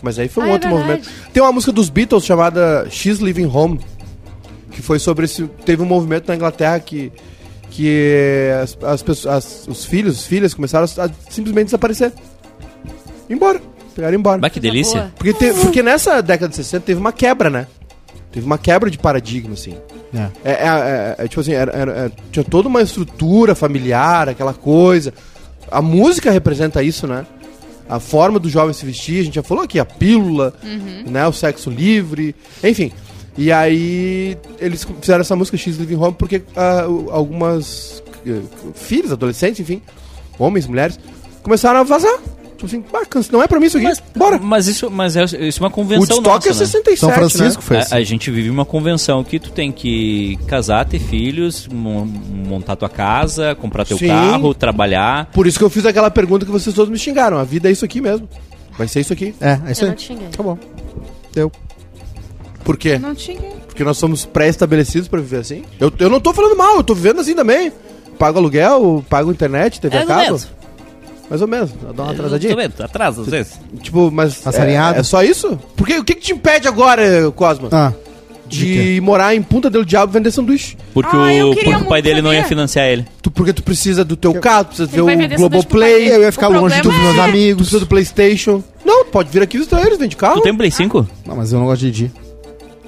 [0.01, 0.87] Mas aí foi um Ah, é outro verdade.
[0.99, 1.09] movimento.
[1.33, 3.79] Tem uma música dos Beatles chamada She's Living Home,
[4.71, 5.43] que foi sobre esse.
[5.65, 7.11] Teve um movimento na Inglaterra que.
[7.75, 12.13] Que as, as pessoas, as- os filhos, as filhas começaram a, simplesmente desaparecer.
[13.29, 13.61] Embora.
[13.93, 14.39] Pegaram embora.
[14.39, 15.11] Bah, que delícia.
[15.17, 17.67] Porque, te- porque nessa década de 60 teve uma quebra, né?
[18.31, 19.75] Teve uma quebra de paradigma, assim.
[20.13, 20.27] É.
[20.43, 24.53] É, é- é- é, tipo assim, era- era- é, tinha toda uma estrutura familiar, aquela
[24.53, 25.13] coisa.
[25.71, 27.25] A música representa isso, né?
[27.89, 30.53] A forma do jovem se vestir, a gente já falou aqui, a pílula,
[31.09, 31.25] né?
[31.27, 32.91] O sexo livre, enfim.
[33.37, 38.39] E aí eles fizeram essa música X Living Home porque ah, o- algumas eh,
[38.73, 39.81] filhos, adolescentes, enfim,
[40.39, 40.97] homens, mulheres,
[41.43, 42.17] começaram a vazar.
[42.55, 44.39] Tipo assim, ah, cansa- não é pra mim isso aqui, Mas, bora.
[44.39, 46.65] mas isso, mas é, isso é uma convenção Woodstock nossa, é né?
[46.65, 47.67] 67, São Francisco né?
[47.67, 47.95] foi A, assim.
[47.95, 52.87] a gente vive uma convenção que tu tem que casar, ter filhos, mon- montar tua
[52.87, 54.07] casa, comprar teu Sim.
[54.07, 55.29] carro, trabalhar.
[55.33, 57.37] Por isso que eu fiz aquela pergunta que vocês todos me xingaram.
[57.37, 58.29] A vida é isso aqui mesmo.
[58.77, 59.35] Vai ser isso aqui.
[59.41, 59.89] É, é isso Eu aí.
[59.89, 60.27] não te xinguei.
[60.29, 60.57] Tá bom.
[61.33, 61.51] Deu.
[62.65, 62.97] Por quê?
[62.99, 63.39] Não tinha.
[63.67, 65.63] Porque nós somos pré-estabelecidos pra viver assim?
[65.79, 67.71] Eu, eu não tô falando mal, eu tô vivendo assim também.
[68.19, 70.25] Pago aluguel, pago internet, TV a Mais ou cabo.
[70.25, 70.47] menos.
[71.29, 71.69] Mais ou menos.
[71.95, 72.53] Dá uma atrasadinha.
[72.55, 73.59] Tô vendo, atrasa às vezes.
[73.81, 74.41] Tipo, mas.
[74.47, 75.57] É, é só isso?
[75.75, 77.69] Porque o que, que te impede agora, Cosma?
[77.71, 77.93] Ah,
[78.47, 80.77] de morar em Punta del Diabo e vender sanduíche?
[80.93, 83.05] Porque, Ah, o, porque o pai dele não ia financiar ele.
[83.21, 86.47] Tu, porque tu precisa do teu carro, tu precisa ver o Globoplay, eu ia ficar
[86.47, 87.55] longe de todos os meus é- tu amigos.
[87.63, 88.63] precisa do Playstation.
[88.85, 90.35] Não, pode vir aqui visitar eles, vende carro.
[90.35, 91.07] Tu tem um Play 5?
[91.25, 92.11] Não, mas eu não gosto de Didi.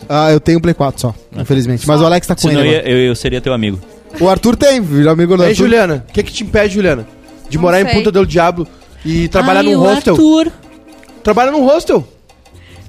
[0.10, 1.88] Ah, eu tenho um Play 4 só, infelizmente.
[1.88, 3.80] Mas o Alex tá com Senão ele eu, eu, eu seria teu amigo.
[4.20, 5.64] O Arthur tem, virou amigo do Ei, Arthur.
[5.64, 7.08] Juliana, o que que te impede, Juliana?
[7.50, 7.94] De Não morar em sei.
[7.94, 8.68] Punta del Diablo
[9.06, 10.18] e trabalhar num hostel?
[11.24, 12.08] Trabalha num hostel.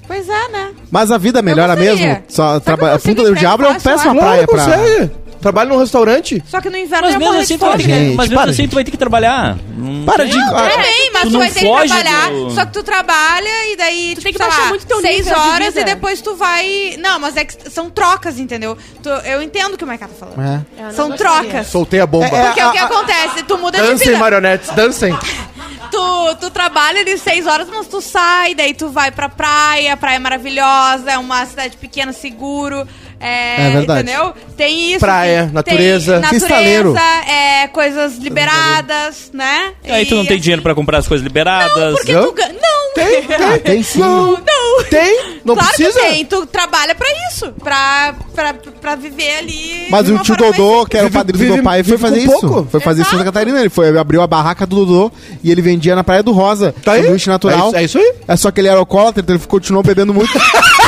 [0.07, 0.71] Pois é, né?
[0.89, 2.05] Mas a vida melhora gostaria.
[2.07, 2.23] mesmo.
[2.27, 2.91] Só Só que eu traba...
[2.93, 4.65] consigo Punta do emprego Diabo é uma fácil péssima praia pra.
[4.65, 5.11] consegue.
[5.41, 6.43] Trabalha num restaurante.
[6.47, 7.83] Só que no inverno Mas eu mesmo morrer assim, de tu vai fome.
[7.83, 8.69] ter que, Gente, mas mesmo para, assim gente.
[8.71, 9.57] tu vai ter que trabalhar.
[9.77, 12.29] Não Para tem- de- Ah, Tem, mas Tu tu, não vai ter que foge trabalhar.
[12.31, 14.85] do- Só que tu trabalha e daí, Tu tipo, tem que sei baixar lá, muito
[14.85, 15.81] teu seis nível de horas vida.
[15.81, 16.95] e depois tu vai.
[16.99, 18.77] Não, mas é que são trocas, entendeu?
[19.01, 20.41] Tu- eu entendo o que o Maiká tá falando.
[20.41, 20.61] É.
[20.81, 21.41] Eu não São gostaria.
[21.49, 21.67] trocas.
[21.67, 22.25] Soltei a bomba.
[22.25, 23.43] É, é, Porque o que acontece?
[23.43, 24.19] Tu muda de Dancem, vida.
[24.19, 25.17] marionetes, dancem.
[25.91, 30.17] Tu, tu trabalha ali seis horas, mas tu sai, daí tu vai pra praia, praia
[30.17, 32.87] é maravilhosa, é uma cidade pequena, seguro.
[33.19, 34.09] É, É verdade.
[34.09, 34.33] Entendeu?
[34.55, 34.99] Tem isso.
[34.99, 36.19] Praia, tem- natureza.
[36.21, 36.93] Tem Cristaleiro.
[36.93, 39.73] natureza, é, coisas liberadas, né?
[39.83, 41.95] E aí tu não E, tem assim, dinheiro pra comprar as coisas liberadas.
[41.95, 42.27] Porque Não?
[42.27, 42.53] tu ganha.
[42.53, 42.79] Não!
[42.95, 43.99] Tem, Ah, tem sim.
[43.99, 44.83] Não, Não!
[44.89, 45.99] tem, não claro precisa.
[45.99, 49.87] que tem, tu trabalha pra isso, pra, pra, pra viver ali.
[49.89, 52.31] Mas o tio Dodô, que era o padrinho do vive- meu pai, foi fazer isso.
[52.39, 52.67] pouco.
[52.71, 53.33] Foi fazer isso em Santa Exato.
[53.33, 53.59] Catarina.
[53.59, 55.11] Ele foi, abriu a barraca do Dodô
[55.43, 56.73] e ele vendia na Praia do Rosa.
[56.83, 57.03] Tá aí.
[57.27, 57.67] Natural.
[57.75, 58.13] É isso, é isso aí.
[58.27, 60.31] É só que ele era alcoólatra, então ele continuou bebendo muito.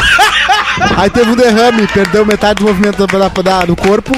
[0.97, 4.11] aí teve um derrame, perdeu metade do movimento da, da- do corpo.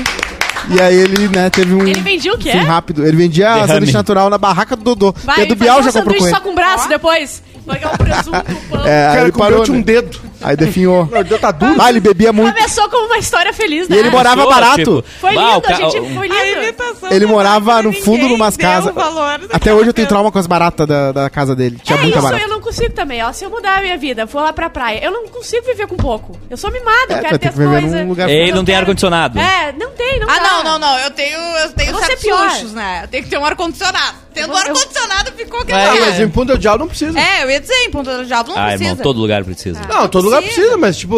[0.69, 1.85] E aí ele, né, teve um.
[1.85, 2.51] Ele vendia o quê?
[2.51, 3.05] fim rápido.
[3.05, 3.67] Ele vendia Derrame.
[3.67, 5.13] sanduíche natural na barraca do Dodô.
[5.23, 6.33] Vai, e a do Bial já comprou com ele.
[6.33, 7.43] só com o braço depois.
[7.65, 8.85] Pegar um presunto, um pão.
[8.85, 9.63] É, Cara, ele parou.
[9.63, 9.81] de um né?
[9.83, 10.19] dedo.
[10.41, 11.05] Aí definhou.
[11.05, 11.75] Meu Deus, tá duro.
[11.81, 12.53] Ah, ele bebia muito.
[12.53, 13.95] Começou como uma história feliz, né?
[13.95, 14.75] E ele morava Pessoa, barato.
[14.77, 16.75] tipo, Foi lindo, a gente foi A lindo.
[17.11, 18.93] Ele morava no fundo de umas casas.
[19.51, 21.77] Até hoje eu tenho trauma com as baratas da, da casa dele.
[21.83, 22.43] Tinha é muita isso, barata.
[22.43, 23.21] eu consigo também.
[23.23, 25.85] Ó, se eu mudar a minha vida, for lá pra praia, eu não consigo viver
[25.87, 26.37] com pouco.
[26.49, 27.93] Eu sou mimada, É, eu quero ter as coisas.
[28.29, 29.37] Ele não tem ar-condicionado.
[29.39, 30.49] É, não tem, não Ah, dá.
[30.49, 30.97] não, não, não.
[30.99, 33.01] Eu tenho, eu tenho Eu certos luxos, né?
[33.03, 34.23] Eu tenho que ter um ar-condicionado.
[34.33, 37.19] Tendo ar-condicionado, ficou aquele É, Ah, mas em Punta del Diabo não precisa.
[37.19, 38.83] É, eu ia dizer, em Ponta do Diabo não Ah, precisa.
[38.91, 39.81] irmão, todo lugar precisa.
[39.87, 40.77] Não, todo lugar precisa.
[40.77, 41.15] mas tipo,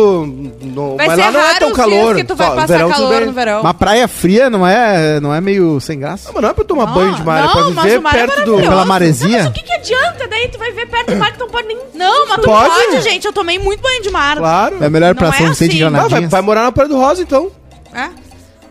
[0.61, 2.15] não, mas ser lá não é tão calor.
[2.15, 3.61] que tu vai passar verão, calor no verão.
[3.61, 6.27] Uma praia fria não é, não é meio sem graça?
[6.27, 8.07] Não, mas não é pra tomar Não, banho de mar, é não, pra mas viver
[8.07, 8.55] é perto do.
[8.57, 9.47] Pela Mas maresia?
[9.47, 10.27] o que, que adianta?
[10.27, 11.77] Daí tu vai ver perto do mar que não pode nem.
[11.93, 12.69] Não, mas tu Pode?
[12.69, 13.25] pode, gente.
[13.25, 14.37] Eu tomei muito banho de mar.
[14.37, 14.83] Claro.
[14.83, 15.77] É melhor pra é São Vicente assim.
[15.77, 16.31] de Ah, vai, Granadinhas.
[16.31, 17.49] vai morar na Praia do Rosa, então.
[17.93, 18.09] É?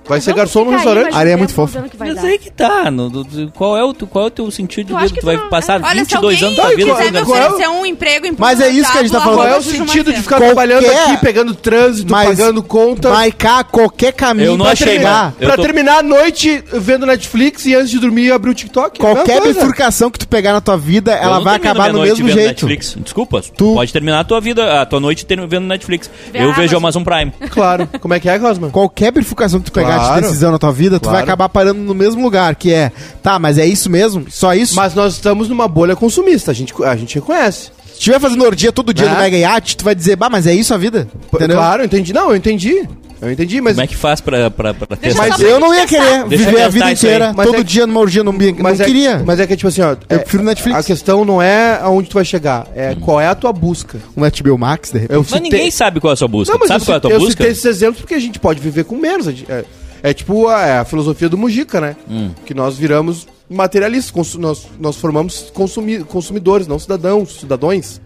[0.06, 1.14] Vai ser garçom no restaurante.
[1.14, 1.54] Areia é muito
[1.96, 2.90] vai Mas aí que tá.
[2.90, 5.14] no- do- do- qual, é o, tu- qual é o teu sentido de Eu vida?
[5.14, 7.12] que Tu vai tu não- passar Olha, se 22 alguém anos da vida quiser sem
[7.12, 9.36] me é oferecer um emprego em Mas é isso que a gente tá falando.
[9.38, 13.10] Qual é o sentido de ficar trabalhando aqui, pegando trânsito, pagando conta?
[13.10, 15.32] Vai cá, qualquer caminho Eu não pra achei, né?
[15.40, 19.00] Eu pra terminar a noite vendo Netflix e antes de dormir abrir o TikTok?
[19.00, 22.28] É Qualquer bifurcação que tu pegar na tua vida, ela vai acabar no noite mesmo
[22.28, 22.48] jeito.
[22.48, 22.96] Netflix.
[23.02, 26.10] Desculpa, Tu- pode terminar a tua vida, a tua noite vendo Netflix.
[26.32, 26.84] Eu vejo Amazon.
[26.84, 27.32] Amazon Prime.
[27.50, 27.88] Claro.
[28.00, 28.68] Como é que é, Cosma?
[28.68, 30.14] Qualquer bifurcação que tu pegar Claro.
[30.22, 31.24] de decisão na tua vida, tu vai Claro.
[31.24, 32.90] acabar parando no mesmo lugar, que é,
[33.22, 34.26] tá, mas é isso mesmo?
[34.30, 34.74] Só isso?
[34.76, 37.70] Mas nós estamos numa bolha consumista, a gente, a gente reconhece.
[37.86, 39.12] Se estiver fazendo orgia todo dia Né?
[39.12, 41.06] no Mega Yacht, tu vai dizer, bah, mas é isso a vida?
[41.32, 41.56] Entendeu?
[41.56, 42.12] Claro, eu entendi.
[42.12, 42.88] Não, eu entendi.
[43.22, 43.74] Eu entendi, mas.
[43.74, 45.28] Como é que faz pra, pra, pra testar?
[45.28, 46.24] Mas eu não ia querer.
[46.24, 48.80] Deixa eu viver a vida inteira, Mas todo é- dia numa orgia, não, não Mas
[48.80, 49.22] é, queria.
[49.24, 49.92] Mas é que, tipo assim, ó.
[49.92, 50.78] Eu é- prefiro Netflix.
[50.78, 53.98] A questão não é aonde tu vai chegar, é qual é a tua busca.
[54.14, 55.14] Um HBO Max, de repente.
[55.14, 56.52] Eu Mas citei- ninguém sabe qual é a sua busca.
[56.52, 57.30] Não, mas sabe eu, qual é a tua eu busca?
[57.30, 59.26] citei esses exemplos porque a gente pode viver com menos.
[59.28, 59.64] a gente- É,
[60.04, 61.96] é tipo a, é a filosofia do Mujica, né?
[62.08, 62.30] Hum.
[62.46, 68.00] Que nós viramos materialistas, nós, nós formamos consumi- consumidores, não cidadãos, cidadãos.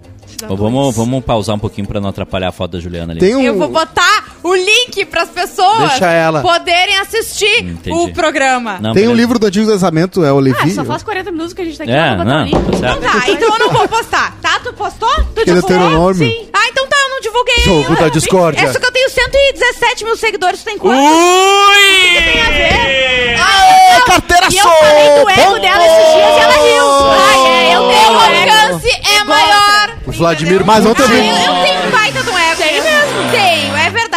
[0.47, 3.19] Bom, vamos, vamos pausar um pouquinho pra não atrapalhar a foto da Juliana ali.
[3.21, 3.41] Tem um.
[3.43, 6.43] Eu vou botar o link pras pessoas Deixa ela.
[6.43, 7.91] poderem assistir Entendi.
[7.91, 8.79] o programa.
[8.79, 10.59] Não, Tem um livro do Antigo Testamento, é o Levi.
[10.61, 11.93] Ah, só faz 40 minutos que a gente tá aqui.
[11.93, 12.53] É, não, o link.
[12.53, 12.69] tá.
[12.77, 14.37] Então tá, então eu não vou postar.
[14.41, 14.61] Tá?
[14.63, 15.09] Tu postou?
[15.35, 16.29] Tu Que é Deuteronômio.
[16.31, 16.47] Sim.
[16.53, 18.65] Ah, então tá, não divulguei Jogo da discórdia.
[18.67, 20.97] É só que eu tenho 117 mil seguidores, tu tem quanto?
[20.99, 22.13] Ui!
[22.15, 23.37] que tem a ver?
[23.41, 26.87] Aê, carteira E eu falei do ego dela esses dias e ela riu.
[27.11, 28.53] Ai, é, eu O tenho ego.
[28.53, 29.97] alcance é maior.
[30.07, 30.65] O Vladimir?
[30.65, 32.57] Mas ontem eu Ah, vi- eu, tenho baita de um ego.
[32.57, 32.98] Tem mesmo.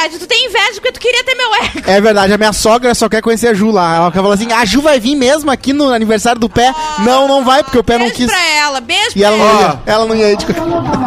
[0.02, 0.20] É verdade.
[0.20, 1.82] Tu tem inveja porque tu queria ter meu ego.
[1.90, 3.96] É verdade, a minha sogra só quer conhecer a Ju lá.
[3.96, 6.74] Ela fala assim: a Ju vai vir mesmo aqui no aniversário do pé.
[7.00, 8.26] não, não vai, porque o pé não Beijo quis.
[8.32, 9.62] pra ela, beijo E pra ela não ela.
[9.86, 9.94] ia.
[9.94, 10.46] Ela não ia ir de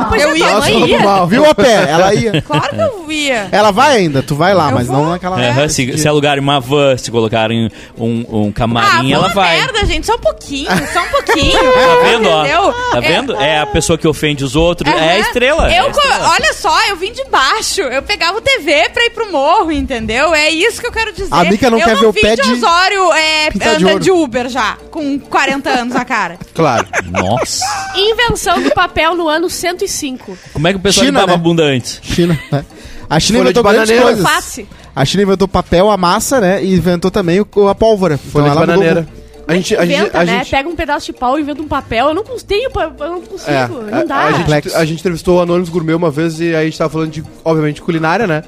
[0.08, 0.98] Pois Eu é, ia, falou ia.
[1.00, 1.26] mal.
[1.26, 1.88] Viu a pé?
[1.90, 2.42] Ela ia.
[2.42, 3.48] Claro que eu ia.
[3.50, 4.96] Ela vai ainda, tu vai lá, Eu mas vou.
[4.98, 9.22] não naquela Aham, se, se alugarem uma van, se colocarem um, um Ah, camarim, ela
[9.22, 9.56] vamos vai.
[9.58, 10.06] merda, gente.
[10.06, 11.58] Só um pouquinho, só um pouquinho.
[11.94, 12.72] Tá vendo, ó?
[12.92, 13.36] Tá É- vendo?
[13.36, 14.90] É a pessoa que ofende os outros.
[14.92, 15.18] É a Aham.
[15.20, 15.72] estrela.
[15.72, 16.28] é Eu, a co- estrela.
[16.30, 17.80] olha só, eu vim de baixo.
[17.82, 20.34] Eu pegava o TV pra ir pro morro, entendeu?
[20.34, 21.28] É isso que eu quero dizer.
[21.30, 23.88] A Mica não eu quer não ver o pé de de- Osório é, de andando
[23.88, 24.00] ouro.
[24.00, 26.38] de Uber já, com 40 anos na cara.
[26.54, 26.86] Claro.
[27.10, 27.64] Nossa.
[27.96, 30.36] Invenção do papel no ano 105.
[30.52, 31.40] Como é que o pessoal China, limpava né?
[31.42, 32.00] a bunda antes?
[32.02, 32.64] China, né?
[33.10, 34.02] A China Folha de inventou grandes bananeira.
[34.02, 34.24] coisas.
[34.44, 34.68] Face.
[34.96, 36.62] A China inventou papel, a massa, né?
[36.64, 38.16] E inventou também o- a pólvora.
[38.16, 39.02] Folha de ela mudou bananeira.
[39.02, 39.24] muito.
[39.46, 40.38] A gente, a gente, Inventa, a né?
[40.38, 42.08] gente, Pega um pedaço de pau e inventa um papel.
[42.08, 43.50] Eu não cons- tenho, pa- eu não consigo.
[43.50, 44.16] É, não a- dá.
[44.16, 44.76] A, gente, Complexo.
[44.76, 47.22] a gente entrevistou o Anônimos Gourmet uma vez e aí a gente tava falando de,
[47.44, 48.42] obviamente, culinária, né?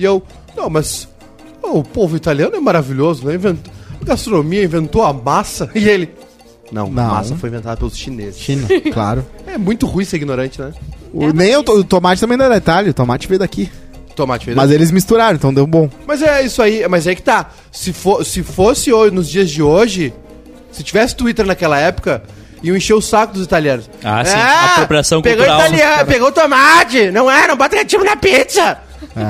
[0.00, 0.22] E eu,
[0.56, 1.06] não, mas
[1.62, 3.34] ó, o povo italiano é maravilhoso, né?
[3.34, 5.70] Inventou, a gastronomia inventou a massa.
[5.76, 6.10] E ele,
[6.72, 7.02] não, Não.
[7.02, 8.40] a massa foi inventada pelos chineses.
[8.40, 9.26] China, claro.
[9.46, 10.72] É muito ruim ser ignorante, né?
[11.12, 13.70] O, nem o, o tomate também não é da Itália, o tomate veio daqui.
[14.16, 15.90] Tomate fez Mas eles misturaram, então deu bom.
[16.06, 17.50] Mas é isso aí, mas é que tá.
[17.70, 20.14] Se, for, se fosse hoje, nos dias de hoje,
[20.72, 22.22] se tivesse Twitter naquela época,
[22.62, 23.90] iam encher o saco dos italianos.
[24.02, 24.36] Ah, sim,
[24.72, 25.66] apropriação pegou cultural.
[25.66, 28.78] Italiano, pegou tomate, não é, não bota ketchup na pizza.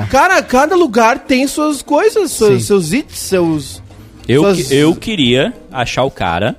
[0.09, 3.81] Cara, cada lugar tem suas coisas, seus, seus hits, seus...
[4.27, 6.55] Eu, suas- eu queria achar o cara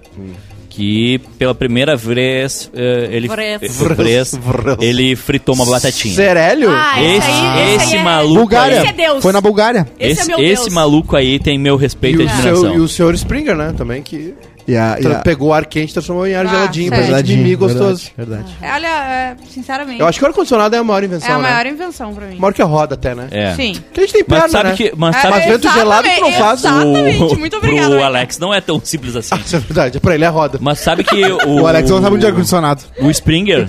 [0.68, 3.46] que pela primeira vez eh, ele, Vres.
[3.54, 4.76] eh, vez, Vres.
[4.80, 6.14] ele fritou uma batatinha.
[6.14, 6.70] Serélio?
[6.70, 8.76] Ah, esse, Esse, aí, esse, esse aí é- maluco Bulgária.
[8.78, 9.22] Esse é Deus.
[9.22, 9.86] Foi na Bulgária.
[10.00, 10.74] Esse, esse, é meu esse Deus.
[10.74, 12.60] maluco aí tem meu respeito E e admiração.
[12.62, 14.34] seu, e o senhor Springer, né, também, que
[14.66, 17.02] E a, e a- pegou o ar quente e transformou em ar Ah, geladinho, pra
[17.02, 18.10] gente mimir gostoso.
[18.16, 18.56] Verdade, verdade.
[18.62, 21.38] É, Olha, é, sinceramente, Eu acho que o ar-condicionado é a maior é invenção, a
[21.38, 21.70] maior né?
[21.70, 22.36] invenção pra mim.
[22.38, 23.28] Maior que a roda até, né?
[23.30, 23.54] É.
[23.54, 23.74] Sim.
[23.74, 24.76] Porque a gente tem perna, Mas sabe né?
[24.76, 24.92] que.
[24.96, 26.60] Mas É, sabe Mas vento gelado tu não faz.
[26.60, 28.04] Exatamente, o, muito pro Raquel.
[28.04, 29.34] Alex não é tão simples assim.
[29.44, 30.58] Isso é verdade, pra ele é roda.
[30.60, 31.62] Mas sabe que o.
[31.62, 32.82] O Alex não sabe muito de ar-condicionado.
[33.00, 33.68] O Springer.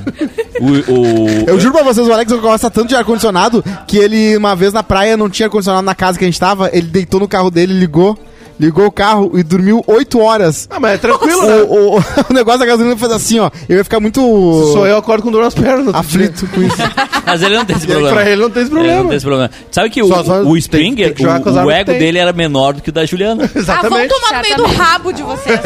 [0.60, 4.56] o, o, Eu juro pra vocês, o Alex gosta tanto de ar-condicionado que ele, uma
[4.56, 7.28] vez na praia, não tinha ar-condicionado na casa que a gente tava, ele deitou no
[7.28, 8.18] carro dele, ligou,
[8.60, 10.68] ligou o carro e dormiu 8 horas.
[10.70, 11.62] Ah, mas é tranquilo, né?
[11.64, 13.50] O, o- o negócio da gasolina fez assim, ó.
[13.68, 14.20] Eu ia ficar muito
[14.74, 15.94] Sou eu, acordo com dor nas pernas.
[15.94, 16.76] aflito com isso.
[17.26, 18.16] Mas ele não tem esse problema.
[18.16, 19.00] pra ele não tem esse Ele problema.
[19.02, 19.52] não tem esse problema.
[19.72, 22.00] Sabe que o, Só- só o tem- Springer, tem as o, ego tem.
[22.00, 23.44] dele era menor do que o da Juliana.
[23.74, 24.10] Ah, vão Exatamente.
[24.10, 25.60] tomar no meio do rabo de vocês.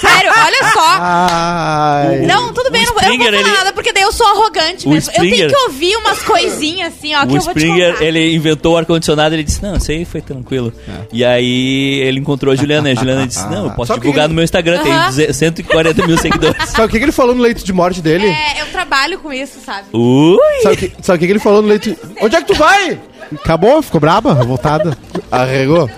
[0.00, 0.96] Sério, olha só.
[1.00, 2.26] Ai.
[2.26, 4.26] Não, tudo bem, não, eu não vou Springer, falar ele- nada, porque daí eu sou
[4.26, 5.10] arrogante O mesmo.
[5.12, 7.92] Eu Springer- tenho que ouvir umas coisinhas assim, ó, que o eu vou te Springer,
[7.92, 8.04] contar.
[8.04, 10.72] ele inventou o ar-condicionado ele disse, não, isso aí foi tranquilo.
[11.12, 14.02] E aí ele encontrou a Juliana e a Juliana disse, não, eu posso Sabe o
[14.02, 15.06] que divulgar que- no meu Instagram, tem Aham.
[15.06, 16.68] 200 140 mil seguidores.
[16.68, 18.26] Sabe o que, que ele falou no leito de morte dele?
[18.26, 19.88] É, eu trabalho com isso, sabe?
[19.92, 20.38] Ui!
[20.62, 21.96] Sabe o que, sabe o que, que ele falou no leito...
[22.20, 23.00] Onde é que tu vai?
[23.34, 23.80] Acabou?
[23.82, 24.34] Ficou braba?
[24.34, 24.96] Revoltada?
[25.30, 25.88] Arregou.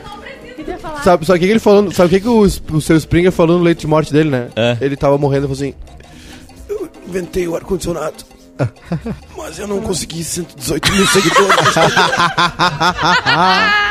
[1.02, 1.90] Sabe, sabe o que, que ele falou?
[1.90, 2.40] Sabe o que, que o,
[2.76, 4.48] o seu Springer falou no leito de morte dele, né?
[4.54, 4.76] É.
[4.80, 5.74] Ele tava morrendo e falou assim:
[6.68, 8.24] Eu inventei o ar-condicionado.
[9.36, 11.56] Mas eu não consegui 118 mil seguidores.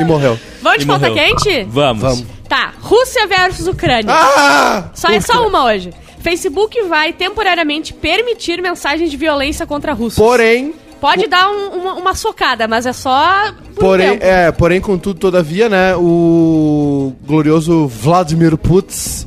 [0.00, 0.38] e morreu.
[0.62, 1.24] Vamos de E pauta morreu.
[1.24, 1.64] quente?
[1.70, 2.02] Vamos.
[2.02, 2.24] Vamos.
[2.48, 4.12] Tá, Rússia versus Ucrânia.
[4.12, 4.90] Ah!
[4.94, 5.92] Só é só uma hoje.
[6.20, 10.18] Facebook vai temporariamente permitir mensagens de violência contra russos.
[10.18, 14.24] Porém, Pode dar um- uma, uma socada, mas é só por um porém, tempo.
[14.26, 15.96] é, porém, contudo, todavia, né?
[15.96, 19.24] O glorioso Vladimir Putin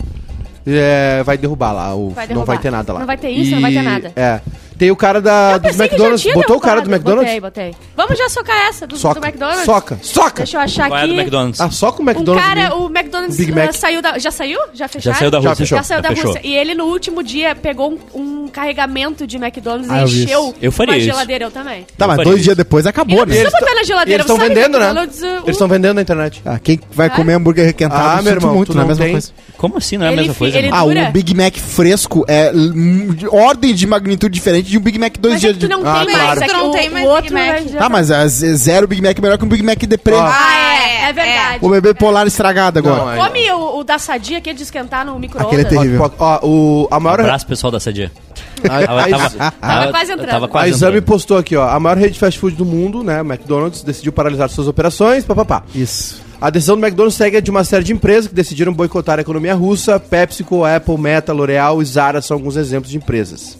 [0.68, 1.96] é, vai derrubar lá.
[1.96, 2.46] O, Vai Não derrubar.
[2.54, 3.00] vai ter nada lá.
[3.00, 4.12] Não vai ter isso, não vai ter nada.
[4.16, 4.40] É.
[4.84, 6.22] Botei o cara da, Eu dos pensei que já McDonald's.
[6.22, 6.90] tinha Botou o cara do.
[6.92, 7.40] McDonald's?
[7.40, 7.76] Botei, botei.
[7.96, 9.20] Vamos já socar essa do, Soca.
[9.20, 9.64] do McDonald's?
[9.66, 10.00] Soca.
[10.02, 10.34] Soca.
[10.44, 11.14] Deixa eu achar Qual é aqui.
[11.14, 11.62] do McDonald's?
[11.62, 12.46] Ah, só com o Um McDonald's.
[12.48, 12.86] cara, mesmo.
[12.86, 13.74] o McDonald's Big uh, Mac.
[13.74, 14.18] saiu da.
[14.20, 14.60] Já saiu?
[14.74, 15.14] Já fecharam?
[15.14, 15.66] Já saiu da Já Rússia.
[15.66, 15.78] fechou.
[15.78, 16.26] Já saiu da fechou.
[16.26, 16.42] Rússia.
[16.44, 20.54] E ele no último dia pegou um, um carregamento de McDonald's Ah, e encheu.
[20.62, 21.06] Eu faria uma isso.
[21.08, 21.86] geladeira, eu também.
[21.98, 22.44] Tá, mas dois isso.
[22.44, 23.26] dias depois acabou, né?
[23.26, 24.92] precisa botar na geladeira, eles estão do vendendo, né?
[24.92, 25.00] Uh,
[25.44, 26.42] Eles estão vendendo na internet.
[26.46, 27.10] Ah, quem vai Ah.
[27.12, 29.14] comer hambúrguer requentado, Ah, eu meu irmão, muito, não é a mesma tem?
[29.14, 29.32] coisa.
[29.58, 29.98] Como assim?
[29.98, 30.60] Não é a mesma coisa?
[30.72, 35.18] Ah, um Big Mac fresco é de ordem de magnitude diferente de um Big Mac
[35.20, 35.74] dois Mas é dias que tu de...
[35.84, 36.28] não Ah, tem claro.
[36.28, 36.42] mais.
[36.42, 37.64] É Tu que não o, tem mais o outro Big Mac.
[37.78, 40.14] Tá, mas a z- zero Big Mac é melhor que um Big Mac deprê.
[40.16, 40.22] Ó.
[40.26, 41.60] Ah, é, É verdade.
[41.62, 42.96] O bebê polar estragado agora.
[42.98, 45.48] Não, é- Come o, o da sadia, aquele de esquentar no micro-ondas.
[45.54, 46.12] Aquele é terrível.
[46.20, 47.20] Ó, ó, o, a maior...
[47.22, 48.12] Abraço, pessoal da Sadia.
[48.64, 50.30] A, Tava, a- quase entrando.
[50.30, 51.06] Tava a Exame entrando.
[51.06, 51.68] postou aqui, ó.
[51.70, 53.20] A maior rede de fast food do mundo, né?
[53.20, 55.64] McDonald's, decidiu paralisar suas operações, papapá.
[55.76, 56.22] Isso.
[56.40, 59.22] A decisão do McDonald's segue a de uma série de empresas que decidiram boicotar a
[59.22, 60.00] economia russa.
[60.00, 63.58] PepsiCo, Apple, Meta, L'Oreal e Zara são alguns exemplos de empresas.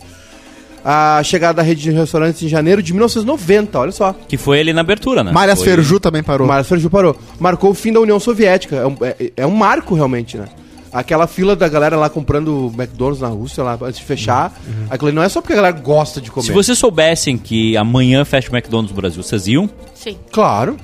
[0.86, 4.14] A chegada da rede de restaurantes em janeiro de 1990, olha só.
[4.28, 5.32] Que foi ali na abertura, né?
[5.32, 6.46] Malhas Foi- Ferju também parou.
[6.48, 7.16] Mário Ferju parou.
[7.40, 8.76] Marcou o fim da União Soviética.
[8.76, 10.46] É um, é- é um marco, realmente, né?
[10.92, 14.54] Aquela fila da galera lá comprando McDonald's na Rússia, lá, antes de fechar.
[14.90, 16.46] Aquilo ali não é só porque a galera gosta de comer.
[16.46, 19.70] Se vocês soubessem que amanhã fecha o McDonald's no Brasil, vocês iam?
[19.96, 20.78] Sim, Claro.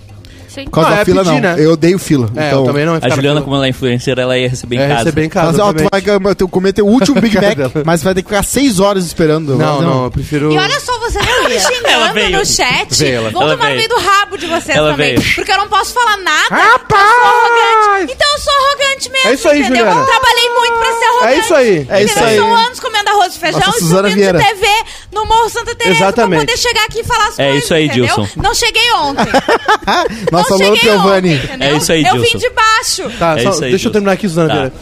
[0.49, 0.65] Sim.
[0.65, 1.41] Por causa Ah, da é fila, pedir, não.
[1.41, 1.55] né?
[1.59, 2.29] Eu odeio fila.
[2.35, 4.79] É, então, eu também não A Juliana, como ela é influencer, ela ia receber em
[4.79, 4.97] É, casa.
[4.99, 5.51] receber em casa.
[5.51, 8.79] Mas, ó, tu vai comer teu último Big Mac, mas vai ter que ficar seis
[8.79, 9.55] horas esperando.
[9.55, 10.51] Não, não, eu prefiro.
[10.51, 12.37] E olha só, vocês estão me Ela xingando veio.
[12.39, 12.87] no chat.
[12.97, 13.29] Veio ela.
[13.31, 13.77] Vão Ela tomar no veio.
[13.77, 15.15] meio do rabo de vocês Ela também.
[15.17, 15.35] veio.
[15.35, 16.47] Porque eu não posso falar nada.
[16.55, 17.01] Rapaz!
[17.01, 18.13] Eu sou arrogante.
[18.13, 19.29] Então eu sou arrogante mesmo.
[19.29, 19.77] É isso aí, entendeu?
[19.85, 20.01] Juliana.
[20.01, 21.33] Eu trabalhei muito pra ser arrogante.
[21.33, 21.87] É isso aí.
[21.89, 22.37] É isso aí.
[22.37, 24.67] São anos comendo arroz e feijão e subindo de TV
[25.11, 27.89] no Morro Santa Teresa pra poder chegar aqui e falar as É coisas, isso aí?
[27.89, 28.27] Dilson.
[28.37, 29.25] Não cheguei ontem.
[30.47, 31.67] Não ontem, entendeu?
[31.67, 32.31] É isso aí, Eu Dilson.
[32.31, 33.17] vim de baixo.
[33.17, 34.53] Tá, É só- isso aí, deixa eu terminar aqui, Suzana Tá.
[34.55, 34.73] Vieira.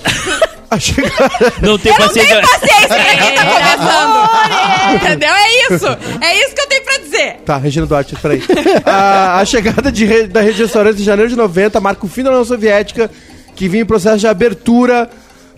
[0.70, 2.36] A chegada- Não tem Eu não paciência.
[2.36, 3.46] tenho paciência pra quem tá
[4.88, 4.96] começando.
[4.96, 5.30] Entendeu?
[5.30, 5.88] É isso.
[6.22, 7.36] É isso que eu tenho pra dizer.
[7.46, 8.42] Tá, Regina Duarte, peraí.
[8.86, 12.10] A, a chegada de re- da rede de restaurantes em janeiro de 90 marca o
[12.10, 13.10] fim da União Soviética,
[13.56, 15.10] que vinha em processo de abertura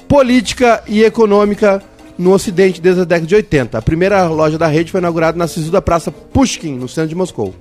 [0.07, 1.81] política e econômica
[2.17, 3.77] no Ocidente desde a década de 80.
[3.77, 7.55] A primeira loja da rede foi inaugurada na Sisuda Praça Pushkin, no centro de Moscou.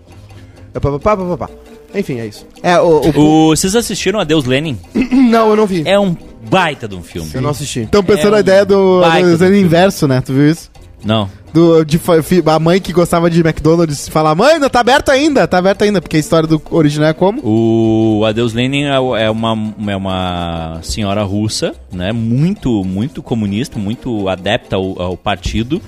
[0.74, 1.51] É pá, pá, pá, pá, pá.
[1.94, 2.46] Enfim, é isso.
[2.62, 4.79] É, o, o- O, vocês assistiram Adeus Lenin?
[5.31, 5.83] Não, eu não vi.
[5.87, 6.16] É um
[6.51, 7.31] baita de um filme.
[7.35, 7.81] Eu não assisti.
[7.81, 9.66] Estão pensando É a ideia do, baita do do desenho filme.
[9.66, 10.20] inverso, né?
[10.20, 10.70] Tu viu isso?
[11.05, 11.29] Não.
[11.53, 11.98] Do, de,
[12.46, 16.01] a mãe que gostava de McDonald's falar, mãe, não tá aberto ainda, tá aberto ainda,
[16.01, 17.40] porque a história do original é como?
[17.42, 22.12] O Adeus Lenin é é uma, é uma senhora russa, né?
[22.12, 25.81] Muito, muito comunista, muito adepta ao, ao partido.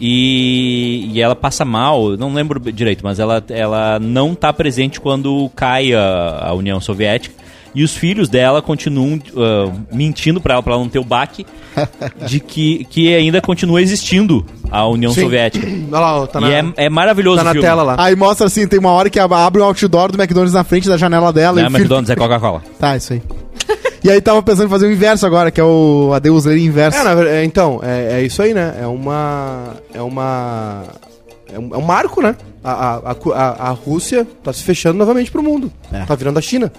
[0.00, 5.50] E, e ela passa mal, não lembro direito, mas ela, ela não tá presente quando
[5.54, 7.34] cai a, a União Soviética.
[7.76, 11.44] E os filhos dela continuam ah, mentindo pra ela, pra ela não ter o baque,
[12.24, 15.22] de que, que ainda continua existindo a União Sim.
[15.22, 15.66] Soviética.
[15.90, 17.66] Olha lá, tá na, e é, é maravilhoso tá o na filme.
[17.66, 17.96] tela lá.
[17.98, 20.88] Aí mostra assim, tem uma hora que ab- abre um outdoor do McDonald's na frente
[20.88, 22.62] da janela dela Não é e o filho- McDonald's, é Coca-Cola.
[22.78, 23.22] Tá, isso aí.
[24.04, 26.98] E aí tava pensando em fazer o inverso agora, que é o Adeus Lenin inverso.
[26.98, 28.76] É, na ver- é, então, é, é isso aí, né?
[28.80, 29.74] É uma.
[29.92, 30.84] É uma.
[31.52, 32.36] É um, é um marco, né?
[32.62, 35.72] A, a, a, a- a Rússia tá se fechando novamente pro mundo.
[35.92, 36.04] É.
[36.04, 36.70] Tá virando a China.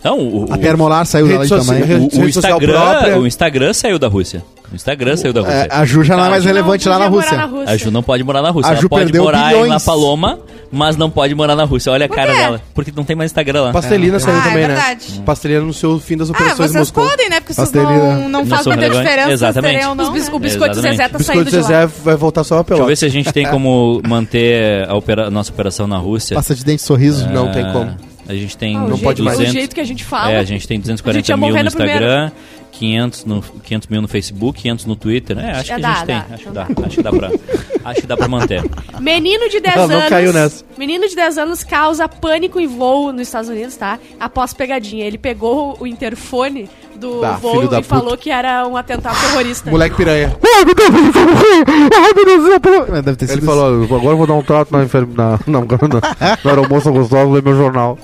[0.00, 1.84] Então, o, o- a Termolar saiu Rede aí social- também.
[1.88, 4.44] rede- o, o rede Instagram, o Instagram saiu da Rússia.
[4.70, 5.54] O Instagram saiu da Rússia.
[5.54, 7.50] É, a Ju já não é mais Não relevante lá na Rússia.
[7.66, 8.68] A Ju não pode morar na Rússia.
[8.70, 9.66] A ela Ju pode perdeu morar bilhões.
[9.66, 10.38] em La Paloma,
[10.70, 11.90] mas não pode morar na Rússia.
[11.90, 12.60] Olha a cara dela.
[12.74, 13.72] Porque não tem mais Instagram lá.
[13.72, 14.74] Pastelina saiu Ah, é também, né?
[14.74, 15.22] verdade.
[15.24, 17.08] Pastelina no seu fim das Ah, operações em vocês Moscou.
[17.08, 17.40] podem, né?
[17.40, 17.98] Porque vocês Pastelina.
[18.14, 19.82] não, não Não faz são muita diferença Exatamente.
[19.82, 20.34] não, Os bis- né?
[20.34, 20.96] o biscoito Exatamente.
[20.98, 21.62] Zezé tá Biscoito saindo de lá.
[21.62, 24.94] Zezé vai voltar só a Deixa eu ver se a gente tem como manter a,
[24.94, 26.34] opera- a nossa operação na Rússia.
[26.34, 27.24] Passa de dente sorriso.
[27.26, 27.96] É, Não tem como.
[28.28, 29.40] A gente tem Ah, o Não jeito- pode mais.
[29.40, 30.32] O jeito que a gente fala.
[30.32, 31.66] É, a gente tem A 240 gente mil no.
[31.66, 32.30] Instagram,
[32.72, 35.38] 500, no, 500 mil no Facebook, 500 no Twitter.
[35.38, 36.16] É, acho É, que dá, a gente tem.
[36.16, 36.26] dá.
[36.34, 36.66] Acho que dá.
[36.86, 37.30] Acho que dá pra,
[37.86, 38.62] acho que dá pra manter.
[39.00, 40.08] Menino de 10 Ela não anos.
[40.10, 40.62] caiu nessa.
[40.76, 43.98] Menino de 10 anos causa pânico em voo nos Estados Unidos, tá?
[44.20, 45.06] Após pegadinha.
[45.06, 49.70] Ele pegou o interfone do Bah, voo e falou que era um atentado terrorista.
[49.70, 50.36] Moleque piranha.
[53.02, 55.42] Deve ter sido Ele falou, agora eu vou dar um trato na enfermidade.
[55.48, 56.00] Não, não, não.
[56.44, 57.98] Na aeromoça gostosa, ler meu jornal.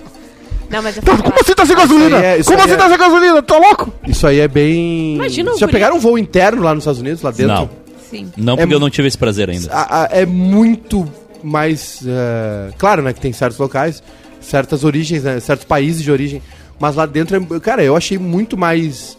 [0.75, 2.09] Não, mas é Como assim tá sem gasolina?
[2.09, 3.43] Isso aí é- isso Como aí assim é- tá sem gasolina?
[3.43, 3.93] Tá louco?
[4.07, 5.15] Isso aí é bem...
[5.15, 7.47] Imagina Vocês já guri- pegaram um voo interno lá nos Estados Unidos, lá dentro?
[7.55, 7.71] Não,
[8.11, 8.33] Sim.
[8.37, 9.73] não porque É eu não tive esse prazer ainda.
[9.73, 11.09] A- a- é muito
[11.43, 12.01] mais.
[12.07, 13.13] é, claro, né?
[13.13, 14.03] Que tem certos locais,
[14.41, 16.43] certas origens, né, certos países de origem.
[16.81, 19.17] Mas lá dentro, é, cara, eu achei muito mais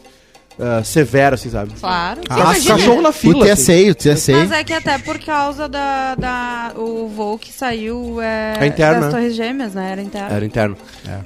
[0.59, 1.73] é, severo, assim, sabe?
[1.79, 2.21] Claro.
[2.29, 3.51] Ah, Imagina- cachorro na O fila.
[3.51, 3.63] assim.
[3.85, 4.31] TSA, o TSA.
[4.33, 9.01] Mas é que até por causa da, da o voo que saiu é, É interno,
[9.01, 9.11] das né?
[9.19, 9.91] Torres Gêmeas, né?
[9.91, 10.35] Era interno.
[10.35, 10.77] Era interno.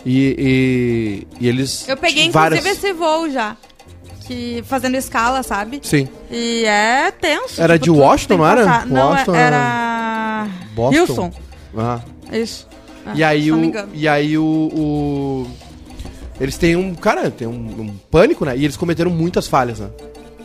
[0.05, 0.35] E,
[1.39, 1.87] e, e eles.
[1.87, 3.55] Eu peguei várias- inclusive esse voo já.
[4.27, 5.79] que fazendo escala, sabe?
[5.81, 6.07] Sim.
[6.29, 7.59] E é tenso.
[7.59, 8.63] Era de tu Washington, não era?
[8.63, 10.47] passar- Não, Washington era...
[10.75, 10.99] Boston?
[10.99, 11.31] Wilson.
[11.75, 11.99] Ah.
[12.31, 12.67] Isso.
[13.07, 13.89] Ah, E aí, se não me o, engano.
[13.91, 15.47] e aí o, o-
[16.39, 16.93] Eles têm um.
[16.95, 18.55] Cara, tem um, um pânico, né?
[18.57, 19.87] E eles cometeram muitas falhas, né?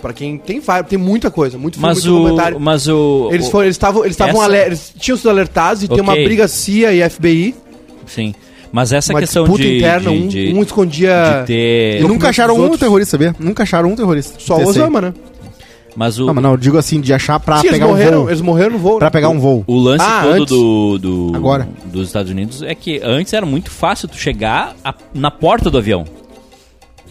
[0.03, 2.23] Pra quem tem falha, tem muita coisa, muito filme, Mas muito o.
[2.23, 2.61] documentário.
[2.61, 3.31] Mas o.
[3.33, 6.47] Eles foram, eles estavam, eles estavam essa- eles tinham sido alertados e tem uma briga
[6.49, 7.55] CIA e FBI,
[8.07, 8.35] Sim.
[8.71, 9.77] Mas essa uma questão de.
[9.77, 12.01] interna, de, um, de- um escondia de ter.
[12.01, 13.35] E nunca acharam um terrorista, sabia?
[13.39, 14.35] Nunca acharam um terrorista.
[14.39, 14.67] só o.
[14.67, 15.15] Osama, né?
[15.97, 16.27] Mas o.
[16.27, 18.29] Não, mas não, eu digo assim, de achar pra Sim, eles pegar um morreram, voo.
[18.29, 18.99] eles morreram no voo.
[18.99, 19.11] Pra né?
[19.11, 19.63] pegar um voo.
[19.67, 20.99] O lance Ah, todo do,
[21.31, 21.69] do Agora.
[21.85, 25.79] dos Estados Unidos é que antes era muito fácil tu chegar a- na porta do
[25.79, 26.05] avião.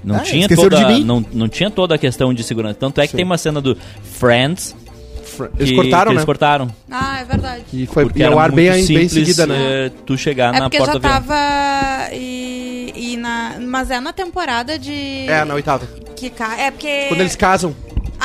[0.03, 1.03] Não Ah, tinha toda de mim.
[1.05, 2.75] não, não tinha toda a questão de segurança.
[2.75, 4.75] Tanto é que tem uma cena do Friends
[5.23, 6.13] Fr- Eles que- cortaram, que né?
[6.15, 6.67] eles cortaram.
[6.91, 7.63] Ah, é verdade.
[7.73, 9.55] E foi Porque e era o ar bem, bem simples seguida, né?
[9.87, 11.21] eh, tu chegar É na porque porta já do avião.
[11.21, 12.13] tava.
[12.13, 15.25] E, e na, mas é na temporada de.
[15.27, 15.87] É, na oitava.
[16.15, 16.55] Que ca...
[16.59, 17.05] É porque.
[17.07, 17.73] Quando eles casam.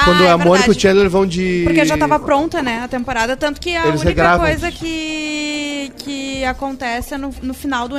[0.00, 0.80] Ah, quando é a Mônica e o.
[0.80, 1.62] Chandler vão de.
[1.64, 3.36] Porque já tava pronta, né, a temporada.
[3.36, 4.46] Tanto que a Eles única regravam.
[4.46, 7.96] coisa que, que acontece é no, no final do,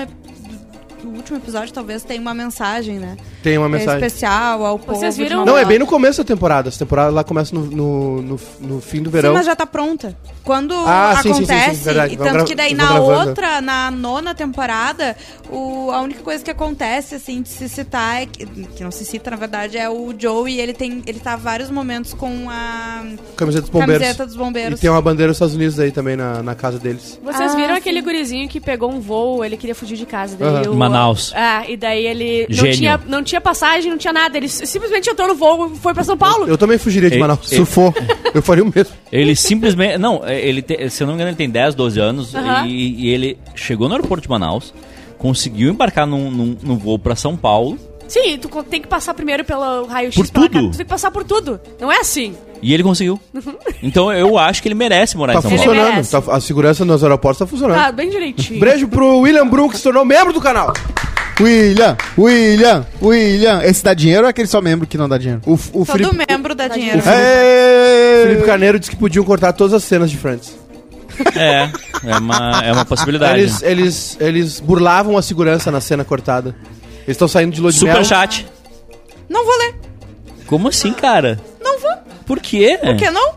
[0.99, 3.17] ep- do último episódio, talvez tenha uma mensagem, né?
[3.41, 4.05] Tem uma É mensagem.
[4.05, 4.99] especial ao povo.
[4.99, 6.67] Vocês viram- Não, é bem no começo da temporada.
[6.69, 9.29] Essa temporada lá começa no, no, no, no fim do verão.
[9.31, 10.17] Sim, mas já tá pronta.
[10.43, 12.13] Quando Ah, sim, sim, sim, sim, acontece, verdade.
[12.13, 13.29] e tanto que daí na gravando.
[13.29, 15.15] outra, na nona temporada,
[15.49, 19.05] o, a única coisa que acontece, assim, de se citar, é que, que não se
[19.05, 23.03] cita, na verdade, é o Joey, ele tem, ele tá vários momentos com a
[23.35, 23.97] Camiseta dos bombeiros.
[24.01, 24.79] camiseta dos bombeiros.
[24.79, 27.19] E tem uma bandeira dos Estados Unidos aí também na, na casa deles.
[27.23, 27.79] Vocês Ah, viram sim.
[27.79, 30.35] aquele gurizinho que pegou um voo, ele queria fugir de casa.
[30.37, 31.31] Daí o- Manaus.
[31.35, 34.37] Ah, e daí ele não tinha, não tinha passagem, não tinha nada.
[34.37, 36.47] Ele simplesmente entrou no voo e foi pra São Paulo.
[36.47, 37.51] Eu também fugiria de Ei, Manaus.
[37.51, 37.57] ei.
[37.57, 37.93] Surfou.
[38.33, 38.93] Eu faria o mesmo.
[39.11, 39.97] Ele simplesmente.
[39.97, 42.35] Não, ele te- se eu não me engano, ele tem 10, 12 anos.
[42.35, 42.65] Aham.
[42.67, 44.73] E, e ele chegou no aeroporto de Manaus,
[45.17, 47.77] conseguiu embarcar num, num, num voo pra São Paulo.
[48.07, 50.15] Sim, tu tem que passar primeiro pelo raio-x.
[50.15, 50.49] Por tudo?
[50.49, 51.59] ca- Tu tem que passar por tudo.
[51.79, 52.35] Não é assim.
[52.61, 53.19] E ele conseguiu.
[53.81, 55.63] Então eu acho que ele merece morar Tá em São Paulo.
[55.73, 56.25] funcionando.
[56.25, 57.77] Tá- a segurança nos aeroportos tá funcionando.
[57.77, 58.59] Tá bem direitinho.
[58.59, 60.73] Beijo pro William Brook, que se tornou membro do canal.
[61.39, 63.61] William, William, William.
[63.63, 65.41] Esse dá dinheiro ou é aquele só membro que não dá dinheiro?
[65.45, 66.99] O, o Todo Felipe, membro dá dinheiro.
[67.05, 68.23] Ê!
[68.27, 70.57] Felipe Carneiro disse que podiam cortar todas as cenas de Friends.
[71.35, 71.69] É,
[72.05, 73.39] é uma, é uma possibilidade.
[73.39, 76.53] Eles, eles, eles burlavam a segurança na cena cortada.
[77.03, 77.93] Eles estão saindo de lua de mel.
[77.93, 78.45] Superchat.
[79.29, 79.75] Não vou ler.
[80.47, 81.39] Como assim, cara?
[82.29, 82.77] Por quê?
[82.79, 83.33] Por que não?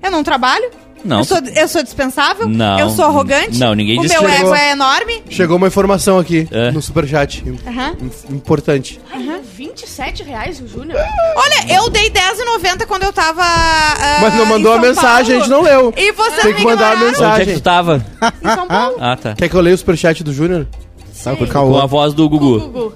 [0.00, 0.70] Eu não trabalho.
[1.04, 1.18] Não.
[1.18, 2.48] Eu sou, eu sou dispensável?
[2.48, 2.78] Não.
[2.78, 3.58] Eu sou arrogante?
[3.58, 5.22] Não, ninguém O disse meu que ego é enorme?
[5.28, 6.70] Chegou uma informação aqui É.
[6.70, 7.44] no superchat.
[7.46, 7.96] im- Aham.
[8.00, 9.00] im- Importante.
[9.12, 10.98] Ai, 27 reais o Júnior?
[11.36, 13.42] Olha, eu dei R$10,90 quando eu tava.
[13.42, 15.40] ah, Mas não em mandou a São mensagem, a Paulo.
[15.40, 15.94] gente não leu.
[15.96, 17.06] E vocês Tem que mandar a ignoraram.
[17.06, 17.32] mensagem.
[17.32, 18.06] Onde é que tu tava?
[18.42, 18.96] Em São Paulo.
[19.02, 19.34] Ah, tá.
[19.34, 20.66] Quer que eu leia o superchat do Júnior?
[21.12, 21.78] Sabe por Com caô.
[21.78, 22.58] a voz do Gugu.
[22.60, 22.94] Gugu.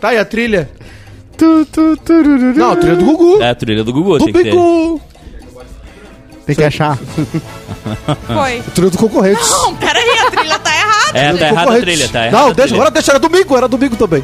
[0.00, 0.70] Tá, e a trilha?
[1.40, 2.54] Tu, tu, turururu.
[2.54, 3.42] Não, a trilha do Gugu.
[3.42, 5.00] É a trilha do Gugu, do tem que ter.
[6.44, 6.98] Tem que achar.
[8.26, 8.58] Foi.
[8.58, 9.40] A trilha do concorrente.
[9.40, 11.18] Não, peraí, a trilha tá errada.
[11.18, 12.76] É, tá errada a trilha, tá errada Não, a deixa, trilha.
[12.76, 14.22] agora deixa, era domingo, era domingo também.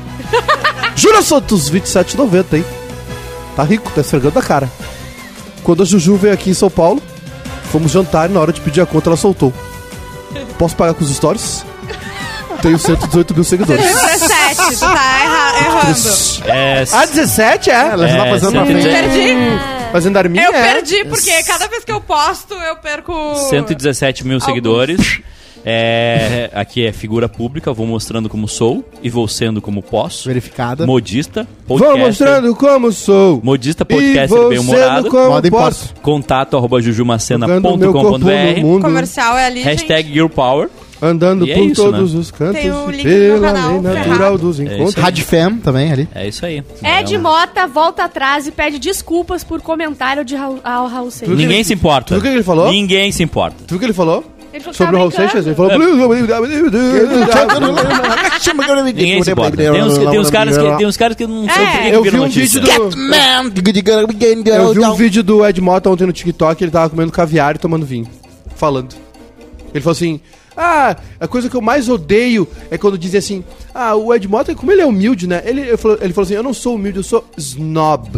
[0.95, 2.65] Júlia Santos, 27,90, hein?
[3.57, 4.71] Tá rico, tá esfregando a cara.
[5.63, 7.01] Quando a Juju veio aqui em São Paulo,
[7.73, 9.55] fomos jantar e na hora de pedir a conta ela soltou.
[10.59, 11.65] Posso pagar com os stories?
[12.67, 13.85] Tenho 118 mil seguidores.
[13.85, 15.99] 17, tu tá erra errando.
[16.49, 17.75] É, Ah, 17 é?
[17.75, 18.83] Ela já tá É, fazendo pra frente.
[18.89, 19.37] Perdi.
[19.93, 20.45] Fazendo arminha?
[20.47, 20.73] Eu é.
[20.75, 23.13] perdi, porque cada vez que eu posto, eu perco.
[23.51, 25.21] 117 mil seguidores.
[25.69, 30.29] É, aqui é figura pública, vou mostrando como sou e vou sendo como posso.
[30.29, 30.87] Verificada.
[30.87, 32.07] Modista, Vou podcaster.
[32.07, 33.41] mostrando como sou.
[33.43, 35.09] Modista, podcaster vou bem sendo humorado.
[35.09, 35.93] como Moda posso.
[36.03, 38.81] Contato arroba jujumacena.com.br.
[38.81, 40.69] Comercial é ali, Hashtag Girl Power.
[41.01, 42.21] Andando E é por isso, todos né?
[42.21, 44.75] os cantos Tem o e link no meu pela canal, lei natural dos É isso
[44.75, 45.05] encontros.
[45.05, 46.09] Radfem também ali.
[46.15, 46.63] É isso aí.
[46.83, 51.37] Ed É Mota volta atrás e pede desculpas por comentário de Raul, ao Raul Seixas.
[51.37, 52.15] Ninguém se importa.
[52.15, 52.71] Tu viu o que ele falou?
[52.71, 53.57] Ninguém se importa.
[53.67, 54.25] Tu viu o que ele falou?
[54.53, 55.11] Ele falou Sobre o Raul.
[55.11, 55.47] Seixas?
[55.47, 55.79] Ele falou...
[58.95, 59.57] Ninguém se importa.
[59.57, 61.67] Tem uns, tem uns caras que, tem uns caras que não sei É.
[61.67, 62.71] por que Eu vi um vídeo do...
[64.51, 67.59] Eu vi um vídeo do Ed Mota ontem no TikTok, ele tava comendo caviar e
[67.59, 68.07] tomando vinho.
[68.55, 68.95] Falando.
[69.75, 70.21] Ele falou assim...
[70.57, 73.45] Ah, a coisa que eu mais odeio é quando dizem assim...
[73.75, 75.43] Ah, o Ed Mota, como ele é humilde, né?
[75.45, 76.35] Ele, ele, falou, ele falou assim...
[76.35, 78.09] Eu não sou humilde, eu sou snob.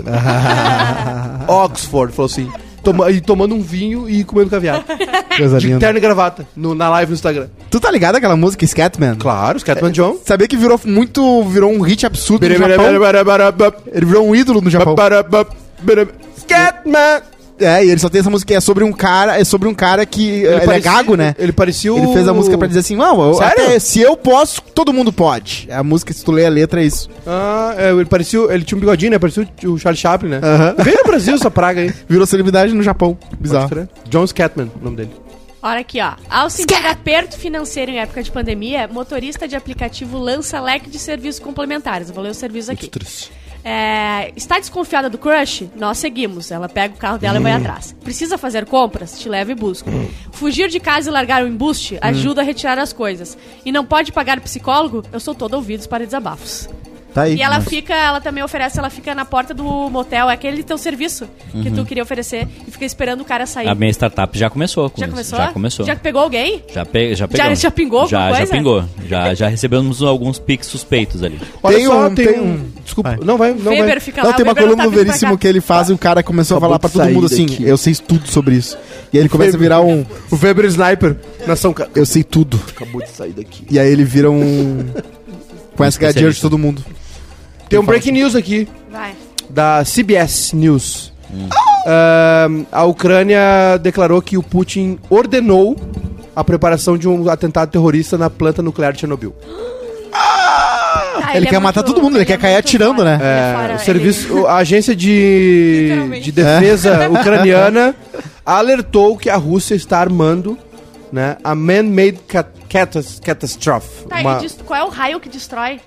[1.49, 2.49] Oxford, falou assim.
[2.83, 4.85] Toma, e tomando um vinho e comendo caviar.
[5.37, 5.81] Coisa De linda.
[5.81, 6.47] terno e gravata.
[6.57, 7.49] No, na live no Instagram.
[7.71, 9.17] Tu tá ligado aquela música Scatman?
[9.17, 10.17] Claro, Scatman John.
[10.25, 11.45] Sabia que virou muito.
[11.45, 12.87] Virou um hit absurdo no Japão?
[13.93, 14.95] Ele virou um ídolo no Japão.
[16.39, 17.23] Scatman.
[17.61, 19.75] É, e ele só tem essa música que é sobre um cara, é sobre um
[19.75, 21.35] cara que ele, é parecia- gago, né?
[21.39, 21.99] Ele parecia o...
[21.99, 23.65] Ele fez a música pra dizer assim, não, eu- Sério?
[23.65, 25.69] até se eu posso, todo mundo pode.
[25.71, 27.09] A música, se tu ler a letra, é isso.
[27.27, 28.41] Ah, é, ele parecia...
[28.41, 29.19] o- Ele tinha um bigodinho, né?
[29.19, 30.41] Parecia o o Charlie Chaplin, né?
[30.43, 30.75] Aham.
[30.79, 31.93] Veio no Brasil essa praga aí.
[32.09, 33.19] Virou celebridade no Japão.
[33.39, 33.89] Bizarro.
[34.09, 35.11] John Scatman, o nome dele.
[35.61, 36.13] Olha aqui, ó.
[36.31, 41.41] Ao sentir aperto financeiro em época de pandemia, motorista de aplicativo lança leque de serviços
[41.41, 42.09] complementares.
[42.09, 42.89] Eu vou ler os serviços aqui.
[43.65, 45.69] É, está desconfiada do crush?
[45.77, 46.51] Nós seguimos.
[46.51, 47.95] Ela pega o carro dela e vai atrás.
[48.03, 49.19] Precisa fazer compras?
[49.19, 49.91] Te leva e busco.
[50.33, 51.99] Fugir de casa e largar o embuste?
[52.01, 53.37] Ajuda a retirar as coisas.
[53.65, 55.03] E não pode pagar psicólogo?
[55.13, 56.69] Eu sou todo ouvidos para desabafos.
[57.15, 57.37] Tá aí.
[57.37, 57.71] E ela Nossa.
[57.71, 61.27] fica, ela também oferece, ela fica na porta do motel, é aquele teu serviço
[61.63, 63.67] que tu queria oferecer e fica esperando o cara sair.
[63.67, 65.13] A minha startup já começou com Já isso.
[65.15, 65.39] começou?
[65.39, 65.87] Já começou.
[65.87, 66.63] Já pegou alguém?
[66.73, 67.61] Já, pe já pegamos.
[67.61, 68.53] já pingou já, alguma já coisa?
[68.53, 68.85] pingou.
[69.09, 71.41] Já, já recebemos alguns piques suspeitos ali.
[71.63, 72.45] Olha Tem só, um- tem, tem um...
[72.53, 73.11] um- Desculpa.
[73.17, 73.19] Vai.
[73.25, 74.01] Não, vai, não Weber vai.
[74.01, 75.99] fica Não, lá, tem uma Weber não coluna tá Veríssimo que ele faz e o
[75.99, 77.65] cara começou a Acabou falar pra todo mundo assim, daqui.
[77.65, 78.77] eu sei tudo sobre isso.
[79.13, 81.75] E aí ele começa a virar um, O Weber Sniper, nação...
[81.95, 82.61] Eu sei tudo.
[82.69, 83.65] Acabou de sair daqui.
[83.71, 84.85] E aí ele vira um...
[85.79, 86.85] A ganhar dinheiro de todo mundo.
[87.69, 88.69] Tem um breaking news aqui.
[88.91, 89.15] Vai.
[89.51, 91.13] da CBS News.
[91.87, 95.77] Ahn, a Ucrânia declarou que o Putin ordenou
[96.37, 99.35] a preparação de um atentado terrorista na planta nuclear de Chernobyl.
[100.13, 103.19] Ah, Ele quer é matar muito- todo mundo, ele quer é cair atirando, fora.
[103.19, 103.25] né?
[103.25, 107.95] Ele É, fora, o serviço, a agência de, de defesa ucraniana
[108.45, 110.59] alertou que a Rússia está armando
[111.13, 113.89] né, a man-made cat catas- catastrophe.
[114.03, 115.81] ele- Tá, Uma- qual é o raio que destrói?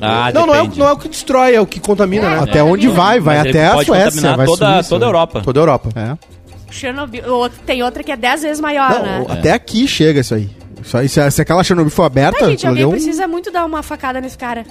[0.00, 2.38] Ah, Não, não é, não é o que destrói, é o que contamina, né?
[2.42, 3.18] Até onde vai?
[3.20, 4.36] Vai Mas até a Suécia.
[4.36, 5.08] Vai toda, Suíça, toda a?
[5.08, 5.40] Europa.
[5.42, 5.88] Toda a Europa.
[5.96, 6.16] É.
[6.70, 7.22] Chernobyl.
[7.66, 9.26] tem outra que é 10 vezes maior, Não, né?
[9.28, 10.50] até aqui chega isso aí.
[10.82, 13.64] Isso aí se, se aquela Chernobyl for aberta, Tá, gente, alguém um- precisa muito dar
[13.64, 14.64] uma facada nesse cara.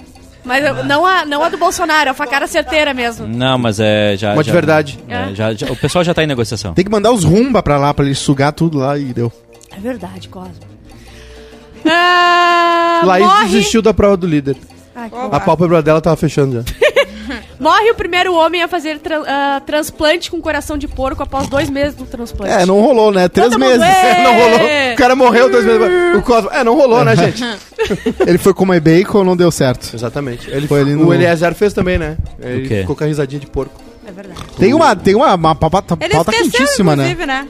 [0.44, 3.26] Mas eu- não, a, não a do Bolsonaro, a facada certeira mesmo.
[3.26, 4.32] Não, mas é já.
[4.32, 4.98] Uma de já- verdade.
[5.08, 6.72] é, já- já- o pessoal já tá em negociação.
[6.72, 9.30] Tem que mandar os rumba pra lá, pra ele sugar tudo lá e deu.
[9.76, 10.54] É verdade, Cosmo.
[11.84, 13.44] Ah, Laís morre...
[13.46, 14.56] desistiu da prova do líder.
[15.00, 15.36] Ai, Opa.
[15.36, 16.88] A pálpebra dela tava fechando já.
[17.60, 21.68] Morre o primeiro homem a fazer tran- ah, transplante com coração de porco após dois
[21.68, 22.52] meses do transplante.
[22.52, 23.28] É, não rolou, né?
[23.28, 23.86] Três Todo mundo, meses.
[23.86, 24.58] "Ê!" não rolou.
[24.92, 26.16] O cara morreu dois meses.
[26.16, 26.50] O Cosmo.
[26.52, 27.44] É, não rolou, né, gente?
[28.26, 29.90] Ele foi comer bacon, não deu certo.
[29.94, 30.48] Exatamente.
[30.50, 32.16] Ele Foi ali O no- Eliezer fez também, né?
[32.40, 33.74] Ele ficou com a risadinha de porco.
[34.06, 34.40] É verdade.
[34.58, 37.14] Tem uma, tem uma, uma pauta, pauta quentíssima, né?
[37.14, 37.46] né?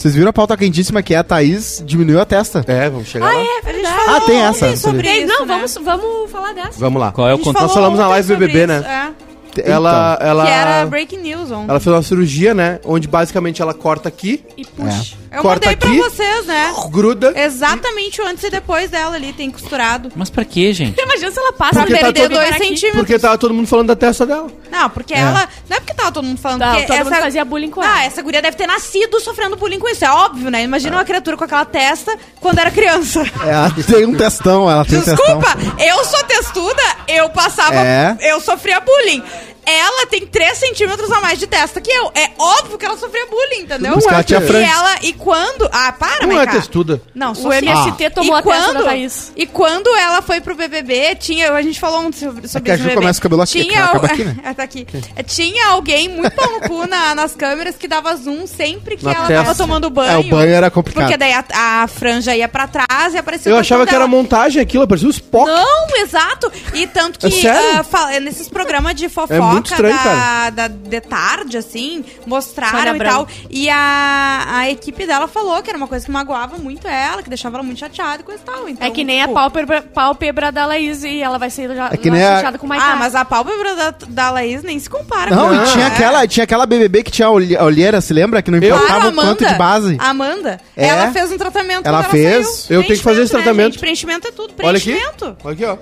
[0.00, 2.64] Vocês viram a pauta quentíssima que é a Thaís diminuiu a testa?
[2.66, 3.38] É, vamos chegar Ah, lá.
[3.38, 3.96] é A gente verdade.
[3.96, 5.54] falou Ah, tem essa, sobre isso, não, né?
[5.54, 6.78] vamos, vamos falar dessa.
[6.80, 7.12] Vamos lá.
[7.12, 7.62] Qual é o contexto?
[7.64, 9.12] Nós falamos na live sobre BBB, né?
[9.16, 9.60] é.
[9.70, 11.68] Ela, ela, Que era breaking news ontem.
[11.68, 12.78] ela fez uma cirurgia, né?
[12.82, 15.16] Onde basicamente ela corta aqui, E puxa.
[15.32, 15.98] Eu corta mandei pra aqui.
[15.98, 16.72] vocês, né?
[16.90, 17.32] gruda.
[17.40, 20.10] Exatamente o antes e depois dela ali, tem costurado.
[20.16, 20.98] Mas pra quê, gente?
[21.00, 22.58] Imagina se ela passa Pra Porque tá perder todo- dois aqui.
[22.64, 22.96] centímetros.
[23.00, 24.48] Porque tava todo mundo falando da testa dela.
[24.70, 25.48] Não, porque ela.
[25.68, 26.60] Não é porque tava todo mundo falando.
[26.60, 27.04] Não, porque todo essa...
[27.10, 28.04] mundo fazia bullying com Ah, ela.
[28.04, 30.04] essa guria deve ter nascido sofrendo bullying com isso.
[30.04, 30.62] É óbvio, né?
[30.64, 33.22] Imagina uma criatura com aquela testa quando era criança.
[33.46, 35.24] Ela tem um testão, ela tem um testão.
[35.24, 37.76] Desculpa, eu sou testuda, eu passava.
[37.76, 38.16] É.
[38.20, 39.22] Eu sofria bullying.
[39.64, 42.10] Ela tem 3 centímetros a mais de testa que eu.
[42.14, 43.92] É óbvio que ela sofria bullying, entendeu?
[43.94, 44.70] Mas que ela tinha e franja.
[44.72, 44.96] ela.
[45.02, 45.68] E quando.
[45.72, 46.52] Ah, para, Não é Maiká.
[46.52, 47.00] testuda.
[47.14, 47.58] Não, O sou sim.
[47.58, 49.32] MST tomou E a testa da quando- Thaís.
[49.36, 51.52] E quando ela foi pro BBB, tinha.
[51.52, 52.82] A gente falou ontem sobre, sobre que a isso.
[52.82, 53.00] Ju no BBB.
[53.02, 54.36] começa o cabelo aqui, Tinha, acaba al- aqui, né?
[54.44, 54.86] É, tá aqui.
[55.16, 59.04] É, Tinha alguém muito pau no cu na- nas câmeras que dava zoom sempre que
[59.04, 59.44] Na ela testa.
[59.44, 60.12] tava tomando banho.
[60.12, 61.04] É, o banho era complicado.
[61.04, 61.44] Porque daí a,
[61.82, 64.08] a franja ia pra trás e aparecia Eu o achava que era dela.
[64.10, 65.46] montagem aquilo, parecia um Spock.
[65.50, 66.50] Não, exato.
[66.74, 67.78] E tanto que É sério?
[67.78, 70.50] ah, fala- nesses programas de fofoca É muito estranho, da, cara.
[70.50, 73.28] da de tarde, assim, Sônia mostraram e tal.
[73.48, 77.28] E a, a equipe dela falou que era uma coisa que magoava muito ela, que
[77.28, 78.68] deixava ela muito chateada e coisa e tal.
[78.68, 81.88] Então, É que nem a tipo, pálpebra, pálpebra da Laís e ela vai sair já
[81.92, 82.92] É que nem a- chateada com o Maiká.
[82.92, 85.84] Ah, mas a pálpebra da, da Laís nem se compara Não, com e a- tinha
[85.84, 85.88] é.
[85.88, 88.42] aquela, tinha aquela BBB que tinha a olhe- a olheira, se lembra?
[88.42, 89.96] Que não Eu- importava Claro, o quanto de base.
[90.00, 90.60] A Amanda.
[90.76, 90.86] É?
[90.86, 92.46] Ela fez um tratamento Ela fez?
[92.46, 92.80] saiu.
[92.80, 93.72] Eu tenho que fazer esse Preenchimento, né, tratamento.
[93.72, 93.80] gente?
[93.80, 94.54] Preenchimento é tudo.
[94.62, 94.90] Olha aqui.
[94.92, 95.36] Preenchimento.
[95.44, 95.76] Olha aqui, ó.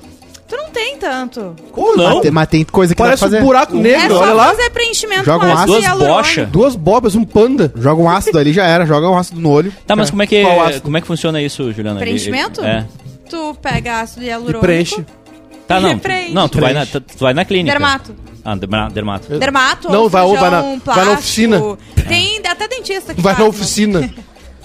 [0.49, 1.55] Tu não tem tanto.
[1.73, 3.45] Como Mas tem, mas tem coisa que Parece dá pra um fazer.
[3.45, 4.45] buraco é negro, só olha lá.
[4.49, 6.17] fazer preenchimento Joga um com ácido Duas hialurônico.
[6.23, 6.47] bocha.
[6.47, 7.73] Duas bobas, um panda.
[7.77, 8.87] Joga um ácido ali, já era.
[8.87, 9.73] Joga um ácido no olho.
[9.87, 10.81] Tá, mas como é que, Qual ácido?
[10.83, 12.01] como é que funciona isso, Juliana?
[12.01, 12.63] Preenchimento?
[12.65, 12.87] É.
[13.29, 14.61] Tu pega ácido E hialurônico.
[14.61, 15.05] preenche.
[15.67, 15.99] Tá, não.
[15.99, 16.33] Preenche.
[16.33, 17.71] Não, tu vai, na, tu, tu vai na clínica.
[17.73, 18.17] Dermato.
[18.43, 19.39] Ah, derma- dermato.
[19.39, 21.13] Dermato, Não, ou vai- cirurgião vai na- vai na plástico.
[21.19, 21.63] oficina.
[22.09, 23.51] Tem até dentista que Vai faz, na né?
[23.51, 24.11] oficina.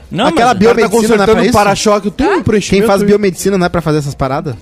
[0.09, 1.53] Não, Aquela mas, bio- O cara tá Biomedicina não é consertando pra um isso?
[1.53, 2.11] para-choque.
[2.11, 2.81] Tem um preenchimento.
[2.83, 4.55] Quem faz biomedicina não é pra fazer essas paradas?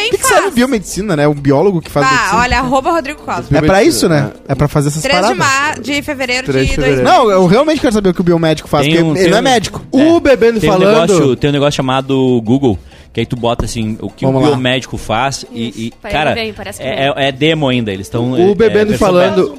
[0.00, 1.28] Também O que, serve biomedicina, né?
[1.28, 2.40] Um biólogo que faz Tá, medicina.
[2.40, 3.56] olha, arroba Rodrigo Cosmo.
[3.56, 4.32] É pra isso, né?
[4.48, 5.38] É pra fazer essas 3 de, paradas.
[5.38, 5.78] mar...
[5.80, 7.02] de fevereiro 3 de de fevereiro.
[7.04, 7.24] 2000.
[7.24, 9.30] Não, eu realmente quero saber o que o biomédico faz, Tem porque um- ele tem
[9.30, 9.82] não é um- médico.
[9.90, 11.08] O bebendo tem um, falando.
[11.12, 12.78] negócio, tem um negócio chamado Google,
[13.12, 14.50] Que aí tu bota assim o que Vamos o lá.
[14.52, 17.92] biomédico faz e, e, Vai, cara, parece que é, é- é demo ainda.
[17.92, 18.32] Eles estão.
[18.48, 19.52] O Bebendo falando-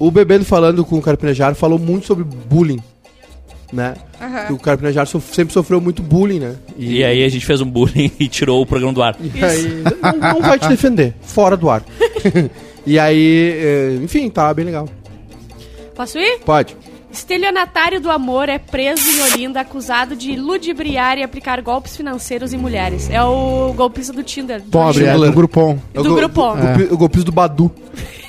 [0.00, 2.78] Um O Bebendo falando com o Carpinejar falou muito sobre bullying,
[3.72, 3.94] né?
[4.46, 6.56] Que o Carpinejar sof- sempre sofreu muito bullying, né?
[6.76, 9.16] E aí a gente fez um bullying e tirou o programa do ar.
[9.20, 9.82] E aí
[10.20, 11.82] não, não vai te defender, fora do ar.
[12.86, 14.88] e aí, eh, enfim, tá bem legal.
[15.94, 16.40] Posso ir?
[16.44, 16.76] Pode.
[17.12, 22.58] Estelionatário do amor é preso em Olinda acusado de ludibriar e aplicar golpes financeiros em
[22.58, 23.08] mulheres.
[23.08, 24.60] É o golpista do Tinder.
[24.60, 25.78] do Pobre, é, do Groupon.
[25.94, 26.52] Do o go- Groupon.
[26.52, 27.70] o golpe- O golpista do Badu.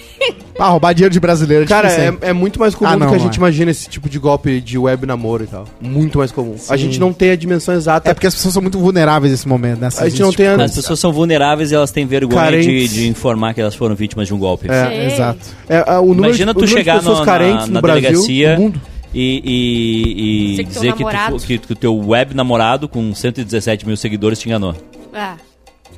[0.59, 1.65] Ah, roubar dinheiro de brasileiro.
[1.65, 2.17] é Cara, difícil, hein?
[2.21, 3.38] é, é muito mais comum Ah, do não, que a gente é.
[3.38, 5.65] imagina esse tipo de golpe de web namoro e tal.
[5.80, 6.55] Muito mais comum.
[6.69, 8.09] A gente não tem a dimensão exata.
[8.09, 9.89] É porque as pessoas são muito vulneráveis nesse momento, né?
[9.95, 10.55] a gente não tem a...
[10.55, 12.91] As pessoas são vulneráveis e elas têm vergonha de, Carentes.
[12.91, 14.67] de informar que elas foram vítimas de um golpe.
[14.69, 15.13] É, Sim.
[15.13, 15.39] Exato.
[15.69, 17.67] é, a- o número Imagina de, o tu número chegar de pessoas no- carentes na,
[17.67, 18.82] no na Brasil, delegacia no mundo.
[19.13, 22.34] e, e- e Dizer que teu dizer que, namorado- tu, que, que o teu web
[22.36, 24.75] namorado com 117 mil seguidores te enganou.
[25.13, 25.36] Ah,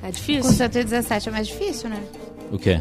[0.04, 0.52] é Com difícil.
[0.52, 1.98] 117 é mais difícil, né?
[2.52, 2.80] O quê?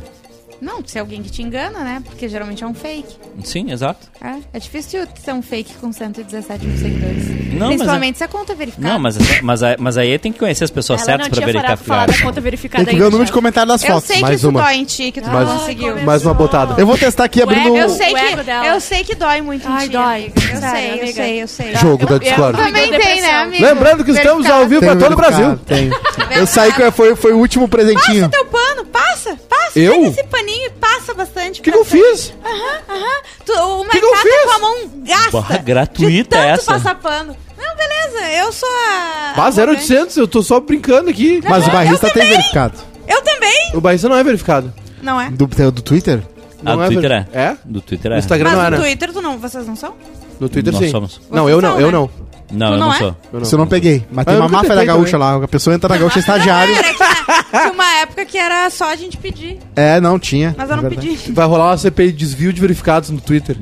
[0.60, 2.02] Não, ser alguém que te engana, né?
[2.04, 3.16] Porque geralmente é um fake.
[3.44, 4.08] Sim, exato.
[4.20, 7.28] É, é difícil ser um fake com 117 mil seguidores.
[7.54, 8.92] Não, mas Principalmente se a conta é verificada.
[8.92, 11.76] Não, mas, mas, aí- mas aí tem que conhecer as pessoas Ela certas pra verificar.
[11.76, 14.06] falar da conta verificada Tem que ver o número de comentários das Eu fotos.
[14.08, 14.62] sei que mais isso uma.
[14.62, 15.86] dói em ti, que tu Mais- não conseguiu.
[15.88, 16.06] começou.
[16.06, 16.74] Mais uma botada.
[16.80, 18.66] Eu vou testar aqui abrindo Eu o sei, que, dela.
[18.66, 20.32] eu sei que dói muito em Ai, ti, dói.
[20.34, 21.76] Eu sei, eu sei, eu sei.
[21.76, 22.58] Jogo da Eu- eu- Discord.
[22.58, 23.64] Também tem, né, amigo?
[23.64, 25.56] Lembrando que estamos ao vivo pra todo o Brasil.
[25.58, 25.90] Tem.
[26.36, 28.28] Eu saí com foi, foi o último presentinho.
[28.28, 29.78] Passa teu pano, passa, passa.
[29.78, 29.94] Eu?
[29.94, 31.60] Pega esse paninho e passa bastante.
[31.60, 32.32] O que, que eu fiz?
[32.44, 33.22] Aham, aham.
[33.44, 34.32] Tu, o Que que eu fiz?
[34.32, 35.30] tá com a mão gasta.
[35.32, 36.72] Barra gratuita de tanto essa.
[36.72, 37.36] passar pano.
[37.56, 39.32] Não, beleza, eu sou a...
[39.36, 39.60] Arrogante.
[39.92, 41.40] 0800, eu tô só brincando aqui.
[41.48, 42.28] Mas o barrista tem também.
[42.30, 42.78] verificado.
[43.06, 43.70] Eu também.
[43.74, 44.72] O barrista não é verificado.
[45.02, 45.30] Não é?
[45.30, 46.22] Do, do Twitter?
[46.64, 47.40] Ah, Não do Twitter ver- é.
[47.40, 47.56] É?
[47.64, 48.18] Do Twitter é.
[48.18, 48.82] Instagram não Mas é, no né?
[48.82, 49.94] Twitter tu não, vocês não são?
[50.40, 50.90] No Twitter Nós sim.
[50.90, 51.20] somos.
[51.30, 51.92] Não, eu não, são, eu né?
[51.92, 52.10] não.
[52.50, 52.98] Não, Tu eu não não é?
[52.98, 53.16] sou.
[53.32, 54.04] Eu Você não peguei.
[54.10, 55.26] Mas tem eu uma nunca máfia da tentei gaúcha também.
[55.38, 55.44] lá.
[55.44, 56.74] A pessoa entra na gaúcha é estagiário.
[56.74, 59.58] Era que na- tinha uma época que era só a gente pedir.
[59.76, 60.54] É, não, tinha.
[60.56, 61.08] Mas eu é não verdade.
[61.08, 61.32] pedi.
[61.32, 63.56] Vai rolar uma CPI de desvio de verificados no Twitter.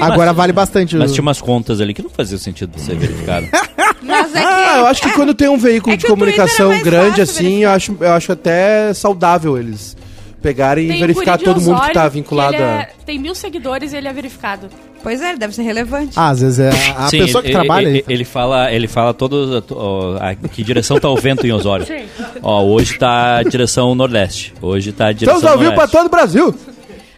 [0.00, 0.96] Agora vale bastante.
[0.96, 3.46] Mas tinha umas contas ali que não fazia sentido de ser verificado.
[4.02, 4.46] Mas é que...
[4.46, 6.74] Ah, eu acho que quando tem um veículo É de que o Twitter comunicação é
[6.74, 9.96] mais grande fácil assim, eu acho, eu acho até saudável eles
[10.44, 12.66] pegarem Tem e verificar todo mundo que tá vinculado ele a...
[12.66, 14.68] é- Tem mil seguidores e ele é verificado.
[15.02, 16.12] Pois é, deve ser relevante.
[16.16, 18.14] Ah, às vezes é a Sim, pessoa que ele, trabalha Ele, aí.
[18.14, 19.62] ele fala, ele fala todo.
[19.72, 21.86] ó, a, que direção tá o vento em Osório?
[21.86, 22.04] Sim.
[22.42, 24.54] Ó, hoje tá a direção nordeste.
[24.62, 25.96] Hoje tá a direção Estamos ao vivo pra noroeste.
[25.96, 26.54] todo o Brasil.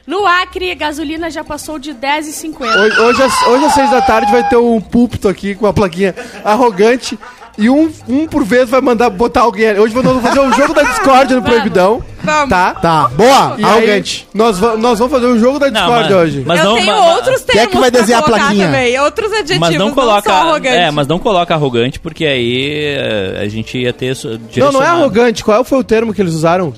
[0.06, 2.60] No Acre, gasolina já passou de 10,50.
[2.60, 5.72] Hoje, hoje, às, hoje às seis da tarde vai ter um púlpito aqui com a
[5.72, 6.14] plaquinha
[6.44, 7.18] arrogante
[7.58, 9.78] e um, um por vez vai mandar botar alguém ali.
[9.80, 12.02] Hoje vamos fazer um jogo da Discord no Proibidão.
[12.22, 12.50] Vamos.
[12.50, 12.74] Tá?
[12.74, 14.26] Tá, boa, E arrogante.
[14.28, 16.42] aí, nós, va- nós vamos fazer um jogo da Não, Discord mas- hoje.
[16.44, 18.24] mas eu não- tenho ma- ma- outros Quem é termos que vai pra desenhar a
[18.24, 18.66] colocar plaquinha?
[18.66, 18.98] também.
[19.00, 20.28] Outros adjetivos, Mas não coloca.
[20.28, 20.76] só arrogante.
[20.76, 24.16] é, mas não coloca arrogante, porque aí eh, a gente ia ter.
[24.16, 24.98] so- Não, não é direcionado.
[25.00, 25.44] arrogante.
[25.44, 26.74] Qual foi o termo que eles usaram?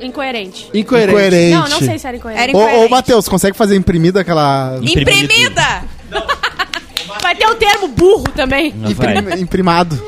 [0.00, 0.70] Incoerente.
[0.72, 1.10] Incoerente.
[1.12, 1.54] Incoerente.
[1.54, 2.42] Não, não sei se era incoerente.
[2.42, 2.90] Era Ô, ô, incoerente.
[2.90, 4.78] Matheus, consegue fazer imprimida aquela.
[4.80, 5.82] Imprimida!
[7.30, 8.74] Vai ter o termo burro também.
[8.76, 9.16] Não vai.
[9.18, 10.02] Imprim- imprimado.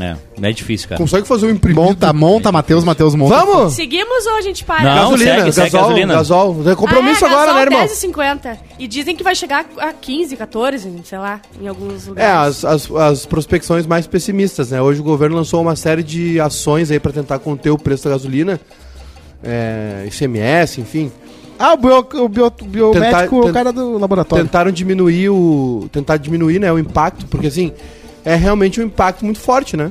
[0.00, 0.16] É,
[0.48, 0.98] é difícil, cara.
[1.00, 1.80] Consegue fazer um imprimido?
[1.82, 3.44] Monta, monta, Matheus, Matheus, monta.
[3.44, 3.74] Vamos?
[3.74, 4.82] Seguimos ou a gente para?
[4.82, 6.14] Não, gasolina, segue, segue gasol, gasolina.
[6.14, 6.70] gasol.
[6.70, 7.86] É compromisso Ah, é, agora, gasol né, irmão?
[7.86, 8.58] 10,50.
[8.78, 12.64] E dizem que vai chegar a 15, 14, sei lá, em alguns É, lugares.
[12.64, 14.80] as, as, as prospecções mais pessimistas, né?
[14.80, 18.10] Hoje o governo lançou uma série de ações aí pra tentar conter o preço da
[18.10, 18.60] gasolina.
[19.44, 21.10] É, ICMS, enfim.
[21.62, 24.44] Ah, o, bio, o, bio, o biomédico Tentar- é o tent- cara do laboratório.
[24.44, 25.88] Tentaram diminuir o.
[25.92, 27.72] Tentar diminuir, né, o impacto, porque assim,
[28.24, 29.90] é realmente um impacto muito forte, né?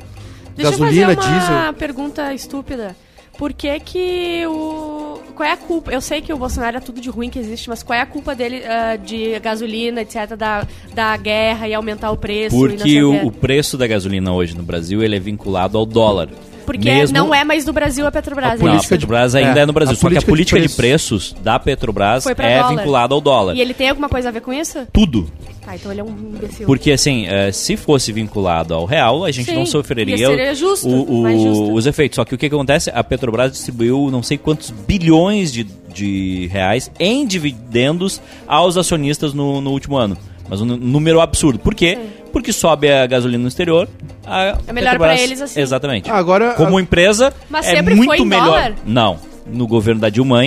[0.55, 1.73] Deixa gasolina, eu fazer uma diesel.
[1.75, 2.95] pergunta estúpida.
[3.37, 5.17] Por que que o...
[5.33, 5.91] Qual é a culpa?
[5.91, 8.05] Eu sei que o Bolsonaro é tudo de ruim que existe, mas qual é a
[8.05, 12.55] culpa dele ah, de gasolina, etc., da, da guerra e aumentar o preço?
[12.55, 16.29] Porque o o preço da gasolina hoje no Brasil ele é vinculado ao dólar.
[16.65, 18.51] Porque mesmo- não é mais do Brasil a Petrobras.
[18.51, 19.93] A é Não, a política de- Petrobras ainda é, é, no Brasil.
[19.93, 22.69] a Só que a política de de preços da Petrobras é dólar.
[22.75, 23.55] vinculada ao dólar.
[23.55, 24.79] E ele tem alguma coisa a ver com isso?
[24.93, 25.29] Tudo.
[25.65, 26.65] Tá, então ele é um imbecil.
[26.65, 31.23] Porque, assim, eh, se fosse vinculado ao real, a gente Sim, não sofreria justo, o-
[31.23, 32.15] o- os efeitos.
[32.15, 32.89] Só que o que acontece?
[32.93, 39.61] A Petrobras distribuiu não sei quantos bilhões de, de reais em dividendos aos acionistas no,
[39.61, 40.17] no último ano.
[40.49, 41.59] Mas um número absurdo.
[41.59, 41.97] Por quê?
[42.33, 43.87] Porque sobe a gasolina no exterior.
[44.25, 45.59] a É melhor Petrobras- pra eles assim.
[45.61, 46.09] Exatamente.
[46.09, 46.53] Agora.
[46.53, 48.45] Como empresa, Mas é sempre muito foi em melhor.
[48.45, 48.73] dólar?
[48.85, 49.17] Não.
[49.47, 50.41] No governo da Dilma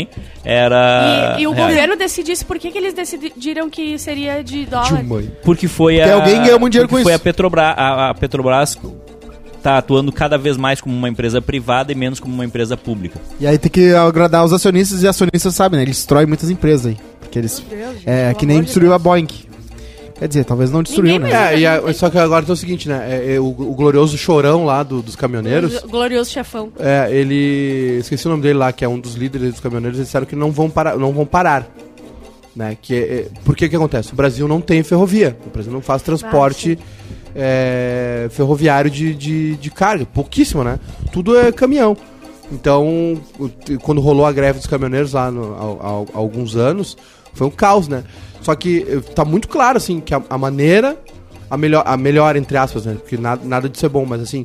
[0.45, 1.37] era.
[1.39, 1.69] E, e o reais.
[1.75, 4.97] governo decidisse por que, que eles decidiram que seria de dólar.
[5.03, 5.23] Dilma.
[5.43, 6.15] Porque foi Porque a.
[6.15, 7.21] alguém ganhou muito dinheiro porque com foi isso.
[7.21, 7.75] a Petrobras.
[7.77, 8.79] A, a Petrobras
[9.63, 13.19] tá atuando cada vez mais como uma empresa privada e menos como uma empresa pública.
[13.41, 15.85] E aí tem que agradar os acionistas e acionistas sabem, né?
[15.85, 16.97] Eles destroem muitas empresas aí.
[17.21, 17.63] Porque eles.
[17.69, 18.99] Meu Deus, gente, É pelo que nem destruiu a.
[18.99, 19.27] Boeing.
[20.19, 21.55] Quer dizer, talvez não destruiu, Ninguém né?
[21.55, 23.05] É, e a- só que agora tem o seguinte, né?
[23.11, 25.83] é- é o, o glorioso chorão lá do- dos caminhoneiros.
[25.83, 26.73] O glorioso chefão.
[26.79, 27.99] É, ele.
[27.99, 30.37] Esqueci o nome dele lá, que é um dos líderes dos caminhoneiros, eles disseram que
[30.37, 30.97] não vão parar.
[30.97, 31.69] Não vão parar
[32.55, 32.77] né?
[32.81, 34.13] que é, é- por que que acontece?
[34.13, 35.37] O Brasil não tem ferrovia.
[35.45, 36.79] O Brasil não faz transporte
[37.35, 40.07] é, ferroviário de, de, de carga.
[40.07, 40.79] Pouquíssimo, né?
[41.13, 41.97] Tudo é caminhão.
[42.53, 43.21] Então,
[43.83, 46.97] quando rolou a greve dos caminhoneiros lá no- há- há alguns anos,
[47.33, 48.05] foi um caos, né?
[48.45, 50.97] Só que eh, tá muito claro, assim, que a, a maneira,
[51.51, 52.95] a melhor, a melhor, entre aspas, né?
[53.01, 54.45] Porque nada, nada disso é bom, mas assim,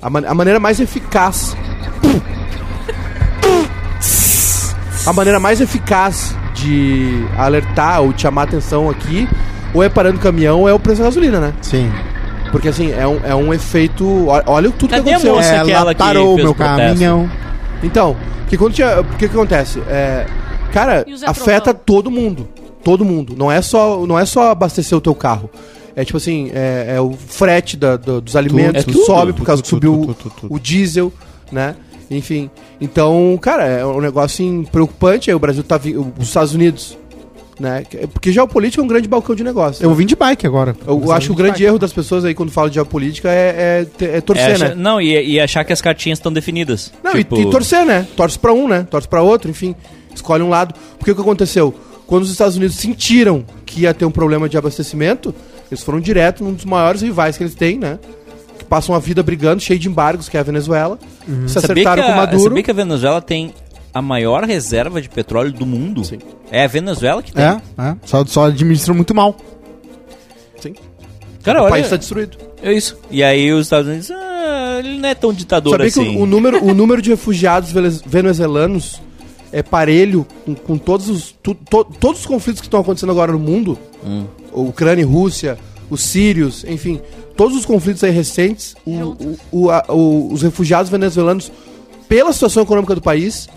[0.00, 1.56] a, man- a maneira mais eficaz.
[5.06, 9.26] A maneira mais eficaz de alertar ou de chamar atenção aqui,
[9.72, 11.54] ou é parando o caminhão, ou é o preço da gasolina, né?
[11.62, 11.90] Sim.
[12.52, 14.26] Porque assim, é um, é um efeito.
[14.46, 15.34] Olha tudo Cadê que a aconteceu.
[15.36, 15.48] moça?
[15.54, 17.30] Ela aquela que parou meu caminhão.
[17.82, 18.16] Então,
[18.48, 19.80] que quando tinha, o que que acontece?
[19.88, 20.26] É,
[20.72, 22.48] cara, afeta todo mundo.
[22.84, 23.34] Todo mundo.
[23.36, 25.50] Não é só, não é só abastecer o teu carro.
[25.96, 29.04] É tipo assim, é, é o frete da- do- dos alimentos é que tudo.
[29.04, 30.54] sobe por causa que Tudo, subiu tudo, tudo, tudo.
[30.54, 31.12] o diesel,
[31.50, 31.74] né?
[32.10, 32.48] Enfim.
[32.80, 35.28] Então, cara, é um negócio assim, preocupante.
[35.30, 36.96] Aí o Brasil tá vi- os Estados Unidos,
[37.58, 37.82] né?
[37.90, 39.84] Que- Porque geopolítica é um grande balcão de negócio.
[39.84, 40.74] Eu vim de bike agora.
[40.86, 44.04] Eu acho que o grande erro das pessoas aí quando falam de geopolítica é, é,
[44.16, 44.74] é torcer, É, acha- né?
[44.76, 46.92] Não, e, e achar que as cartinhas estão definidas.
[47.02, 48.06] Não, Tipo, e, e torcer, né?
[48.16, 48.86] Torce pra um, né?
[48.88, 49.74] Torce pra outro, enfim.
[50.14, 50.74] Escolhe um lado.
[50.96, 51.74] Porque o que aconteceu?
[52.08, 55.34] Quando os Estados Unidos sentiram que ia ter um problema de abastecimento,
[55.70, 57.98] eles foram direto num dos maiores rivais que eles têm, né?
[58.58, 60.98] Que passam a vida brigando, cheio de embargos, que é a Venezuela.
[61.46, 62.42] Se Sabia que, acertaram com Maduro.
[62.44, 63.52] sabia que a Venezuela tem
[63.92, 66.02] a maior reserva de petróleo do mundo?
[66.02, 66.18] Sim.
[66.50, 67.44] É a Venezuela que tem.
[67.44, 67.96] É, é.
[68.06, 69.36] Só, só administram muito mal.
[70.60, 70.72] Sim.
[71.42, 72.38] Cara, o olha, país está destruído.
[72.62, 72.96] é isso.
[73.10, 76.12] E aí os Estados Unidos, ah, ele não é tão ditador Sabia assim.
[76.12, 77.70] que o, o número, o número de refugiados
[78.06, 78.98] venezuelanos
[79.52, 83.32] é parelho com, com todos, os, tu- to- todos os conflitos que estão acontecendo agora
[83.32, 83.78] no mundo?
[84.04, 84.24] Hum.
[84.52, 85.58] Ucrânia e Rússia,
[85.90, 87.00] os sírios, enfim,
[87.36, 91.50] todos os conflitos aí recentes, o- o- o- a- o- os refugiados venezuelanos,
[92.08, 93.48] pela situação econômica do país,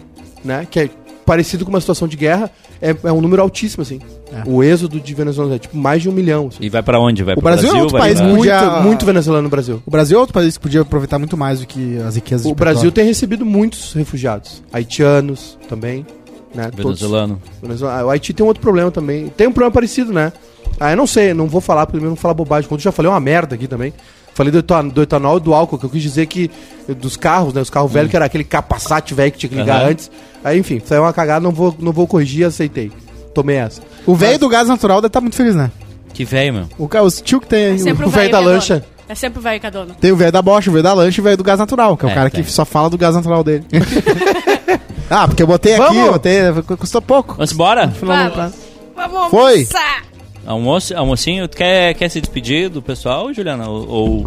[0.43, 0.89] né, que é
[1.25, 2.49] parecido com uma situação de guerra,
[2.81, 3.99] é, é um número altíssimo, assim.
[4.45, 6.47] O êxodo de venezuelanos é tipo mais de um milhão.
[6.47, 6.57] assim.
[6.61, 7.23] E vai pra onde?
[7.23, 9.83] Vai O pro Brasil é outro país pra- muito- Muito, Podia- muito venezuelano no Brasil.
[9.85, 12.49] O Brasil é outro país que podia aproveitar muito mais do que as riquezas O
[12.49, 14.63] de Brasil tem recebido muitos refugiados.
[14.71, 16.05] Haitianos também.
[16.53, 16.69] Né?
[16.75, 17.41] Todos- Venezuelano.
[17.61, 19.27] Venezuela- O Haiti tem um outro problema também.
[19.29, 20.33] Tem um problema parecido, né?
[20.79, 22.67] Ah, eu não sei, não vou falar, porque eu não vou falar bobagem.
[22.67, 23.93] Quando eu já falei uma merda aqui também.
[24.41, 26.49] Falei do, etan- do etanol e do álcool, que eu quis dizer que
[26.97, 27.61] dos carros, né?
[27.61, 29.91] Os carros velhos, que era aquele capacete velho que tinha que ligar Aham.
[29.91, 30.09] antes.
[30.43, 32.91] Aí, enfim, saiu uma cagada, não vou, não vou corrigir, aceitei.
[33.35, 33.81] Tomei essa.
[34.03, 35.69] O velho do gás natural deve estar muito feliz, né?
[36.11, 36.69] Que velho, meu.
[36.79, 37.79] O, os tio que tem aí.
[37.87, 38.83] É o- o o velho da é lancha.
[39.07, 39.93] É sempre o velho que é dono.
[40.01, 41.95] Tem o velho da Bosch, o velho da lancha e o velho do gás natural,
[41.95, 42.43] que é o É, cara tem.
[42.43, 43.63] que só fala do gás natural dele.
[45.09, 46.05] ah, porque eu botei aqui, Vamos!
[46.05, 46.41] eu botei,
[46.79, 47.33] custou pouco.
[47.35, 47.87] Vamos embora?
[48.01, 48.53] Vamos.
[48.95, 49.53] Vamos Foi.
[49.53, 50.03] almoçar.
[50.45, 53.69] Almoço, almocinho, tu quer, quer se despedir do pessoal, Juliana?
[53.69, 54.25] Ou, ou,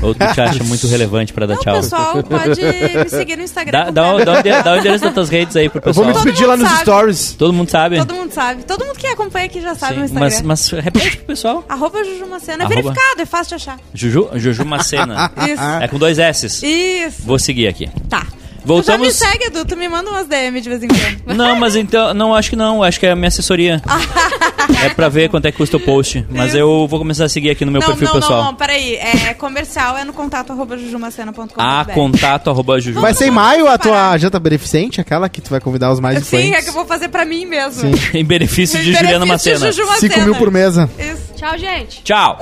[0.00, 1.74] ou tu te acha muito relevante pra dar Não, tchau?
[1.76, 3.72] pessoal, pode me seguir no Instagram.
[3.72, 5.92] Dá, dá, o- dá, o endereço, dá o endereço das tuas redes aí pro Eu
[5.92, 6.06] vou pessoal.
[6.06, 6.80] me despedir lá nos sabe.
[6.82, 7.34] stories.
[7.36, 7.98] Todo mundo sabe?
[7.98, 8.62] Todo mundo sabe.
[8.62, 10.30] Todo mundo que acompanha aqui já sabe Sim, no Instagram.
[10.30, 11.64] mas, mas repete pro pessoal.
[11.68, 12.62] Arroba Juju Macena.
[12.62, 12.82] É Arroba.
[12.82, 13.80] verificado, é fácil de achar.
[13.92, 15.30] Juju, Juju Macena.
[15.48, 15.62] Isso.
[15.82, 16.62] é com dois S's.
[16.62, 17.22] Isso.
[17.24, 17.88] Vou seguir aqui.
[18.08, 18.24] Tá.
[18.66, 19.14] Voltamos.
[19.14, 19.64] Tu já me segue, Edu.
[19.64, 21.16] Tu me manda umas DM de vez em quando.
[21.36, 22.12] Não, mas então.
[22.12, 22.82] Não, acho que não.
[22.82, 23.80] Acho que é a minha assessoria.
[24.84, 26.26] é pra ver quanto é que custa o post.
[26.30, 28.38] Mas eu vou começar a seguir aqui no meu não, perfil não, pessoal.
[28.38, 28.96] não, não, peraí.
[28.96, 31.46] É comercial, é no contato arroba jujumacena.com.
[31.58, 33.00] Ah, contato arroba Juju.
[33.00, 36.26] Vai ser em maio a tua janta beneficente, aquela que tu vai convidar os mais
[36.26, 37.72] Sim, é que eu vou fazer pra mim mesmo.
[37.72, 37.92] Sim.
[38.18, 39.72] em benefício de Benefício Juliana de Macena.
[39.72, 40.90] Juju 5 mil por mesa.
[40.98, 41.34] Isso.
[41.36, 42.02] Tchau, gente.
[42.02, 42.38] Tchau.